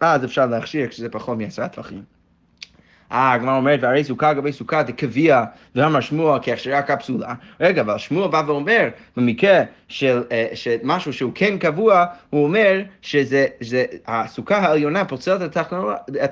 אז 0.00 0.24
אפשר 0.24 0.46
להכשיר 0.46 0.88
כשזה 0.88 1.08
פחות 1.08 1.38
מעשרה 1.38 1.68
טפחים. 1.68 2.15
אה, 3.12 3.32
הגמרא 3.32 3.56
אומרת, 3.56 3.78
והרי 3.82 4.04
סוכה 4.04 4.34
גבי 4.34 4.52
סוכה 4.52 4.82
דקביע, 4.82 5.44
ואמר 5.74 6.00
שמואל 6.00 6.38
כהכשרה 6.42 6.82
כפסולה. 6.82 7.34
רגע, 7.60 7.80
אבל 7.80 7.98
שמואל 7.98 8.28
בא 8.28 8.42
ואומר, 8.46 8.88
במקרה 9.16 9.62
של, 9.88 10.22
אה, 10.32 10.46
של 10.54 10.76
משהו 10.82 11.12
שהוא 11.12 11.32
כן 11.34 11.58
קבוע, 11.58 12.04
הוא 12.30 12.44
אומר 12.44 12.80
שזה, 13.02 13.46
שזה, 13.60 13.84
הסוכה 14.06 14.56
העליונה 14.56 15.04
פוסלת 15.04 15.42
את 15.42 15.56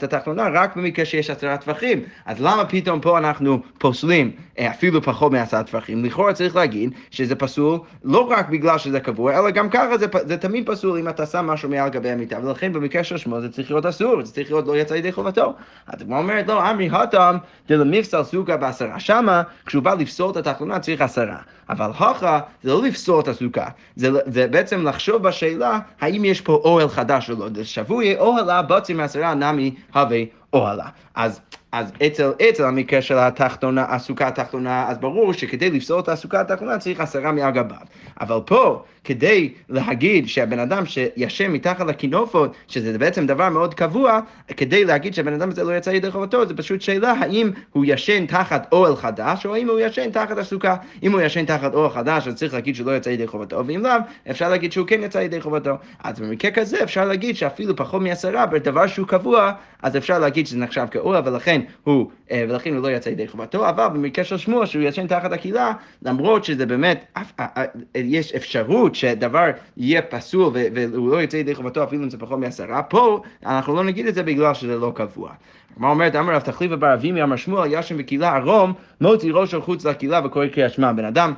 התחתונה, 0.02 0.48
את 0.48 0.54
רק 0.54 0.76
במקרה 0.76 1.04
שיש 1.04 1.30
עשרה 1.30 1.56
טווחים. 1.56 2.02
אז 2.26 2.40
למה 2.40 2.64
פתאום 2.64 3.00
פה 3.00 3.18
אנחנו 3.18 3.62
פוסלים 3.78 4.30
אה, 4.58 4.70
אפילו 4.70 5.02
פחות 5.02 5.32
מעשרה 5.32 5.62
טווחים? 5.62 6.04
לכאורה 6.04 6.32
צריך 6.32 6.56
להגיד 6.56 6.90
שזה 7.10 7.34
פסול 7.34 7.78
לא 8.04 8.30
רק 8.30 8.48
בגלל 8.48 8.78
שזה 8.78 9.00
קבוע, 9.00 9.38
אלא 9.38 9.50
גם 9.50 9.70
ככה 9.70 9.98
זה, 9.98 10.06
זה 10.26 10.36
תמיד 10.36 10.70
פסול 10.70 10.98
אם 10.98 11.08
אתה 11.08 11.26
שם 11.26 11.46
משהו 11.46 11.68
מעל 11.68 11.88
גבי 11.88 12.10
המיטה, 12.10 12.38
ולכן 12.42 12.72
במקרה 12.72 13.04
של 13.04 13.16
שמואל 13.16 13.40
זה 13.40 13.52
צריך 13.52 13.70
להיות 13.70 13.86
אסור, 13.86 14.24
זה 14.24 14.32
צריך 14.32 14.50
להיות 14.50 14.66
לא 14.66 14.76
יצא 14.76 14.94
ידי 14.94 15.12
חובתו. 15.12 15.54
אז 15.86 16.02
הגמרא 16.02 16.18
אומרת, 16.18 16.48
לא, 16.48 16.63
אמרי 16.70 16.88
התם 16.92 17.36
דלמפסל 17.68 18.22
סוכה 18.22 18.56
בעשרה. 18.56 19.00
שמה, 19.00 19.42
כשהוא 19.66 19.82
בא 19.82 19.94
לפסול 19.94 20.30
את 20.30 20.36
התחתונה 20.36 20.78
צריך 20.78 21.00
עשרה. 21.00 21.36
אבל 21.68 21.90
הכה 21.98 22.40
זה 22.62 22.70
לא 22.70 22.82
לפסול 22.82 23.20
את 23.20 23.28
הסוכה, 23.28 23.66
זה, 23.96 24.10
זה 24.26 24.46
בעצם 24.46 24.86
לחשוב 24.86 25.22
בשאלה 25.22 25.78
האם 26.00 26.24
יש 26.24 26.40
פה 26.40 26.52
אוהל 26.64 26.88
חדש 26.88 27.30
או 27.30 27.36
לא. 27.36 27.64
שבוי 27.64 28.16
אוהלה 28.16 28.62
בוצי 28.62 28.94
מעשרה 28.94 29.34
נמי 29.34 29.74
הווה 29.94 30.18
אוהלה. 30.52 30.86
אז 31.14 31.40
אז 31.74 31.92
אצל, 32.06 32.32
אצל 32.48 32.64
המקרה 32.64 33.02
של 33.02 33.18
התחתונה, 33.18 33.86
הסוכה 33.88 34.28
התחתונה, 34.28 34.88
אז 34.88 34.98
ברור 34.98 35.32
שכדי 35.32 35.70
לפסול 35.70 36.00
את 36.00 36.08
הסוכה 36.08 36.40
התחתונה 36.40 36.78
צריך 36.78 37.00
עשרה 37.00 37.32
מעל 37.32 37.50
גביו. 37.50 37.76
אבל 38.20 38.38
פה, 38.46 38.82
כדי 39.04 39.52
להגיד 39.68 40.28
שהבן 40.28 40.58
אדם 40.58 40.86
שישן 40.86 41.52
מתחת 41.52 41.86
לכינופות, 41.86 42.54
שזה 42.68 42.98
בעצם 42.98 43.26
דבר 43.26 43.48
מאוד 43.48 43.74
קבוע, 43.74 44.20
כדי 44.56 44.84
להגיד 44.84 45.14
שהבן 45.14 45.32
אדם 45.32 45.48
הזה 45.48 45.64
לא 45.64 45.76
יצא 45.76 45.90
ידי 45.90 46.10
חובתו, 46.10 46.46
זה 46.46 46.56
פשוט 46.56 46.80
שאלה 46.80 47.12
האם 47.12 47.50
הוא 47.72 47.84
ישן 47.88 48.26
תחת 48.26 48.68
אוהל 48.72 48.96
חדש, 48.96 49.46
או 49.46 49.54
האם 49.54 49.68
הוא 49.68 49.80
ישן 49.80 50.10
תחת 50.10 50.38
הסוכה. 50.38 50.76
אם 51.02 51.12
הוא 51.12 51.20
ישן 51.20 51.44
תחת 51.44 51.74
אוהל 51.74 51.90
חדש, 51.90 52.28
אז 52.28 52.34
צריך 52.34 52.54
להגיד 52.54 52.76
שלא 52.76 52.96
יצא 52.96 53.10
ידי 53.10 53.26
חובתו, 53.26 53.66
ואם 53.66 53.82
לאו, 53.82 53.92
אפשר 54.30 54.48
להגיד 54.48 54.72
שהוא 54.72 54.86
כן 54.86 55.02
יצא 55.02 55.18
ידי 55.18 55.40
חובתו. 55.40 55.74
אז 56.04 56.20
במקרה 56.20 56.50
כזה 56.50 56.82
אפשר 56.82 57.04
להגיד 57.04 57.36
שאפילו 57.36 57.76
פחות 57.76 58.02
מעשרה, 58.02 58.46
בדבר 58.46 58.86
שהוא 58.86 59.06
קבוע, 59.06 59.52
אז 59.82 59.96
אפשר 59.96 60.18
להגיד 60.18 60.46
שזה 60.46 60.58
נחשב 60.58 60.86
כאוהל, 60.90 61.22
ולכן 61.28 61.60
הוא, 61.84 62.10
אה, 62.30 62.44
ולכן 62.48 62.74
הוא 62.74 62.82
לא 62.82 62.88
יצא 62.88 63.08
ידי 63.08 63.28
חובתו, 63.28 63.68
אבל 63.68 63.88
במקרה 63.88 64.24
של 64.24 64.36
שמוע 64.36 64.66
שהוא 64.66 64.82
ישן 64.82 65.06
תחת 65.06 65.32
הקהילה, 65.32 65.72
למרות 66.02 66.44
שזה 66.44 66.66
באמת, 66.66 67.04
אה, 67.16 67.22
אה, 67.40 67.64
יש 67.94 68.32
אפשרות 68.32 68.94
שדבר 68.94 69.50
יהיה 69.76 70.02
פסול 70.02 70.52
והוא 70.74 71.10
לא 71.10 71.22
יצא 71.22 71.36
ידי 71.36 71.54
חובתו 71.54 71.84
אפילו 71.84 72.04
אם 72.04 72.10
זה 72.10 72.18
פחות 72.18 72.38
מעשרה, 72.38 72.82
פה 72.82 73.22
אנחנו 73.46 73.76
לא 73.76 73.84
נגיד 73.84 74.06
את 74.06 74.14
זה 74.14 74.22
בגלל 74.22 74.54
שזה 74.54 74.76
לא 74.76 74.92
קבוע. 74.94 75.30
הגמרא 75.76 75.90
אומרת, 75.90 76.16
אמר 76.16 76.34
רב 76.34 76.42
תחליף 76.42 76.72
בר 76.72 76.94
אבימי 76.94 77.22
אמר 77.22 77.36
שמואל 77.36 77.68
ישן 77.72 77.96
בקהילה 77.98 78.36
ערום, 78.36 78.72
מוציא 79.00 79.32
ראשו 79.32 79.62
חוץ 79.62 79.84
לקהילה 79.84 80.20
וקורא 80.24 80.46
קריאת 80.46 80.72
שמע. 80.72 80.92
בן 80.92 81.04
אדם 81.04 81.32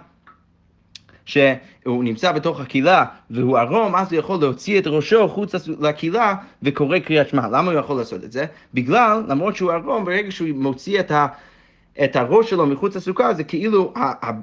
שהוא 1.26 2.04
נמצא 2.04 2.32
בתוך 2.32 2.60
הקהילה 2.60 3.04
והוא 3.30 3.58
ערום, 3.58 3.94
אז 3.94 4.12
הוא 4.12 4.18
יכול 4.18 4.40
להוציא 4.40 4.78
את 4.78 4.86
ראשו 4.86 5.28
חוץ 5.28 5.54
לקהילה 5.80 6.34
וקורא 6.62 6.98
קריאת 6.98 7.28
שמע. 7.28 7.48
למה 7.48 7.70
הוא 7.70 7.78
יכול 7.78 7.96
לעשות 7.96 8.24
את 8.24 8.32
זה? 8.32 8.46
בגלל, 8.74 9.22
למרות 9.28 9.56
שהוא 9.56 9.72
ערום, 9.72 10.04
ברגע 10.04 10.30
שהוא 10.30 10.48
מוציא 10.54 11.00
את, 11.00 11.10
ה, 11.10 11.26
את 12.04 12.16
הראש 12.16 12.50
שלו 12.50 12.66
מחוץ 12.66 12.96
לסוכה, 12.96 13.34
זה 13.34 13.44
כאילו 13.44 13.92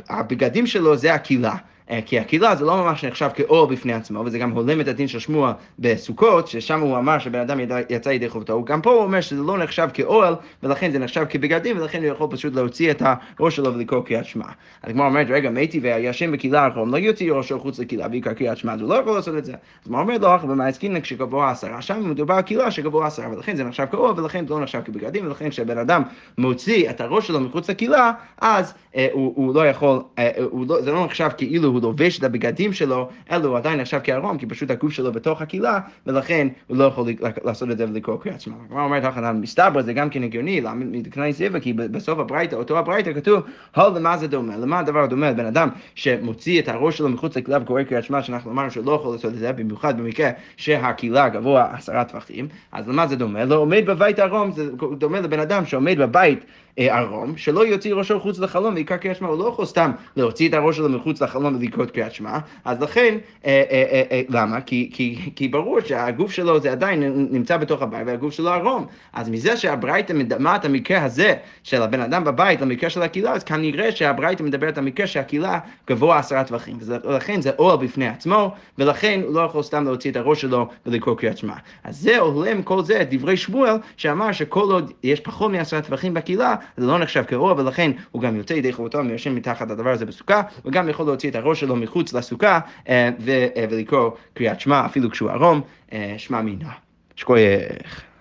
הבגדים 0.09 0.67
שלו 0.67 0.97
זה 0.97 1.13
הקהילה. 1.13 1.55
אה, 1.89 1.99
כי 2.05 2.19
הקהילה 2.19 2.55
זה 2.55 2.65
לא 2.65 2.77
ממש 2.77 3.05
נחשב 3.05 3.29
כאור 3.35 3.67
בפני 3.67 3.93
עצמו, 3.93 4.19
וזה 4.25 4.39
גם 4.39 4.51
הולם 4.51 4.81
את 4.81 4.87
הדין 4.87 5.07
של 5.07 5.19
שמוע 5.19 5.53
בסוכות, 5.79 6.47
ששם 6.47 6.79
הוא 6.79 6.97
אמר 6.97 7.19
שבן 7.19 7.39
אדם 7.39 7.59
יצא 7.89 8.09
ידי 8.09 8.29
חובתו, 8.29 8.63
גם 8.63 8.81
פה 8.81 8.91
הוא 8.91 9.01
אומר 9.01 9.21
שזה 9.21 9.41
לא 9.41 9.57
נחשב 9.57 9.87
כאוהל, 9.93 10.35
ולכן 10.63 10.91
זה 10.91 10.99
נחשב 10.99 11.25
כבגדים, 11.29 11.77
ולכן 11.77 12.03
הוא 12.03 12.07
יכול 12.07 12.27
פשוט 12.31 12.55
להוציא 12.55 12.91
את 12.91 13.01
הראש 13.39 13.55
שלו 13.55 13.73
ולקרוא 13.73 14.03
קריאת 14.03 14.25
שמע. 14.25 14.45
הגמרא 14.83 15.05
אומרת, 15.05 15.27
רגע, 15.29 15.49
מתי 15.49 15.79
והישן 15.83 16.31
בקהילה 16.31 16.65
הרחום, 16.65 16.91
לא 16.91 16.97
יוציא 16.97 17.33
ראשו 17.33 17.59
חוץ 17.59 17.79
לקהילה 17.79 18.07
ויקרא 18.11 18.33
קריאת 18.33 18.57
שמע, 18.57 18.73
אז 18.73 18.81
הוא 18.81 18.89
לא 18.89 18.95
יכול 18.95 19.15
לעשות 19.15 19.37
את 19.37 19.45
זה. 19.45 19.51
אז 19.51 19.57
הגמרא 19.85 20.01
אומרת 20.01 20.21
לו, 20.21 20.35
אחר 20.35 20.47
במעסקין 20.47 21.01
כשגבוה 21.01 21.51
עשרה, 21.51 21.81
שם 21.81 22.09
מדובר 22.09 22.33
על 22.33 22.41
קהילה 22.41 22.71
שגבוה 22.71 23.07
עשרה, 23.07 23.29
ולכן 23.29 23.55
זה 23.55 23.63
נחשב 23.63 23.85
כאוהל, 23.91 24.19
ולכן 24.19 24.47
זה 24.47 24.53
לא 24.53 24.59
נחשב 24.59 24.81
כבגדים, 24.85 25.25
ולכן 25.25 25.49
כשבן 25.49 25.77
אדם 25.77 26.03
מוציא 26.37 26.89
את 26.89 27.01
הראש 27.01 27.27
שלו 27.27 27.39
מחוץ 27.39 27.69
לקהילה, 27.69 28.11
אז 28.41 28.73
אה, 28.95 29.07
הוא, 29.11 29.33
הוא 29.35 29.55
לא 29.55 29.67
יכול, 29.67 29.99
אה, 30.17 30.31
הוא 30.51 30.65
לא, 30.69 30.81
זה 30.81 30.91
לא 30.91 31.05
נחשב 31.05 31.29
כאילו 31.37 31.72
הוא 31.73 31.81
לובש 31.81 32.19
את 32.19 32.23
הבגדים 32.23 32.73
שלו, 32.73 33.09
אלו 33.31 33.49
הוא 33.49 33.57
עדיין 33.57 33.79
נחשב 33.79 33.99
כערום, 34.03 34.37
כי 34.37 34.45
פשוט 34.45 34.71
הגוף 34.71 34.93
שלו 34.93 35.11
בתוך 35.11 35.41
הקהילה, 35.41 35.79
ולכן 36.07 36.47
הוא 36.67 36.77
לא 36.77 36.83
יכול 36.83 37.07
לעשות 37.43 37.71
את 37.71 37.77
זה 37.77 37.85
ולקרוא 37.89 38.17
קריאת 38.17 38.41
שמע. 38.41 38.55
הגמרא 38.65 38.83
אומרת, 38.83 39.35
מסתבר, 39.35 39.81
זה 39.81 39.93
גם 39.93 40.09
כן 40.09 40.23
הגיוני, 40.23 40.61
מבחינה 40.75 41.33
סיבה, 41.33 41.59
כי 41.59 41.73
בסוף 41.73 42.19
הברייתא, 42.19 42.55
אותו 42.55 42.77
הברייתא 42.77 43.13
כתוב, 43.13 43.43
הו 43.75 43.95
למה 43.95 44.17
זה 44.17 44.27
דומה? 44.27 44.57
למה 44.57 44.79
הדבר 44.79 45.05
דומה? 45.05 45.33
בן 45.33 45.45
אדם 45.45 45.69
שמוציא 45.95 46.61
את 46.61 46.69
הראש 46.69 46.97
שלו 46.97 47.09
מחוץ 47.09 47.37
לקהילה 47.37 47.59
וקורא 47.61 47.83
קריאת 47.83 48.03
שמע, 48.03 48.21
שאנחנו 48.21 48.51
אמרנו 48.51 48.71
שהוא 48.71 48.85
לא 48.85 48.91
יכול 48.91 49.11
לעשות 49.11 49.33
את 49.33 49.39
זה, 49.39 49.51
במיוחד 49.53 49.97
במקרה 49.97 50.29
שהקהילה 50.57 51.29
גבוה 51.29 51.67
עשרה 51.73 52.03
טפחים, 52.03 52.47
אז 52.71 52.87
למה 52.87 53.07
זה 53.07 53.15
דומה? 53.15 53.45
לא 53.45 53.55
עומד 53.55 53.83
בבית 53.85 54.19
ערום, 54.19 54.51
זה 54.51 54.69
דומה 54.97 55.19
לבן 55.19 55.39
אדם 55.39 55.65
שעומד 55.65 55.97
בבית 55.97 56.45
ערום, 56.77 57.37
שלא 57.37 57.67
יוציא 57.67 57.93
ראשו 57.93 58.17
מחוץ 58.17 58.39
לחלום 58.39 58.73
ויקרא 58.75 58.97
קריאת 58.97 59.15
שמע, 59.15 59.27
הוא 59.27 59.39
לא 59.39 59.47
יכול 59.49 59.65
סתם 59.65 59.91
להוציא 60.15 60.49
את 60.49 60.53
הראש 60.53 60.77
שלו 60.77 60.89
מחוץ 60.89 61.21
לחלום 61.21 61.55
ולקרוא 61.55 61.85
קריאת 61.85 62.13
שמע, 62.13 62.37
אז 62.65 62.81
לכן, 62.81 63.17
אה, 63.45 63.63
אה, 64.11 64.21
למה? 64.29 64.61
כי, 64.61 65.47
ברור 65.51 65.79
שהגוף 65.79 66.31
שלו 66.31 66.59
זה 66.59 66.71
עדיין 66.71 67.27
נמצא 67.31 67.57
בתוך 67.57 67.81
הבית 67.81 68.07
והגוף 68.07 68.33
שלו 68.33 68.49
ערום, 68.49 68.85
אז 69.13 69.29
מזה 69.29 69.57
שהברייתא 69.57 70.13
מדמה 70.13 70.55
את 70.55 70.65
המקרה 70.65 71.03
הזה 71.03 71.35
של 71.63 71.81
הבן 71.81 72.01
אדם 72.01 72.23
בבית 72.23 72.61
למקרה 72.61 72.89
של 72.89 73.01
הקהילה, 73.01 73.31
אז 73.31 73.43
כנראה 73.43 73.91
שהברייתא 73.91 74.43
מדברת 74.43 74.77
על 74.77 74.83
מקרה 74.83 75.07
שהקהילה 75.07 75.59
גבוה 75.89 76.19
עשרה 76.19 76.43
טווחים, 76.43 76.77
ולכן 77.03 77.41
זה 77.41 77.51
אוהל 77.59 77.77
בפני 77.77 78.07
עצמו, 78.07 78.53
ולכן 78.77 79.21
הוא 79.23 79.33
לא 79.33 79.41
יכול 79.41 79.63
סתם 79.63 79.83
להוציא 79.83 80.11
את 80.11 80.15
הראש 80.15 80.41
שלו 80.41 80.67
ולקרוא 80.85 81.15
קריאת 81.17 81.37
שמע. 81.37 81.55
אז 81.83 81.97
זה 81.97 82.17
הולם 82.17 82.61
כל 82.61 82.83
זה, 82.83 83.03
דברי 83.09 83.37
שמואל, 83.37 83.75
שאמר 83.97 84.31
שכל 84.31 84.71
עוד 84.71 84.91
יש 85.03 85.19
פחות 85.19 85.51
מעשרה 85.51 85.81
טווחים 85.81 86.13
בקהילה, 86.13 86.55
זה 86.77 86.87
לא 86.87 86.99
נחשב 86.99 87.23
כאור, 87.23 87.53
ולכן 87.57 87.91
הוא 88.11 88.21
גם 88.21 88.35
יוצא 88.35 88.53
ידי 88.53 88.73
חובתו 88.73 88.99
וישן 89.07 89.31
מתחת 89.35 89.69
לדבר 89.71 89.89
הזה 89.89 90.05
בסוכה, 90.05 90.41
וגם 90.65 90.89
יכול 90.89 91.05
להוציא 91.05 91.29
את 91.29 91.35
הראש 91.35 91.59
שלו 91.59 91.75
מחוץ 91.75 92.13
לסוכה 92.13 92.59
אה, 92.89 93.09
אה, 93.27 93.65
ולקרוא 93.69 94.11
קריאת 94.33 94.59
שמע, 94.59 94.85
אפילו 94.85 95.11
כשהוא 95.11 95.29
ערום, 95.29 95.61
אה, 95.93 96.15
שמע 96.17 96.41
מינה. 96.41 96.69
שכוייך. 97.15 98.12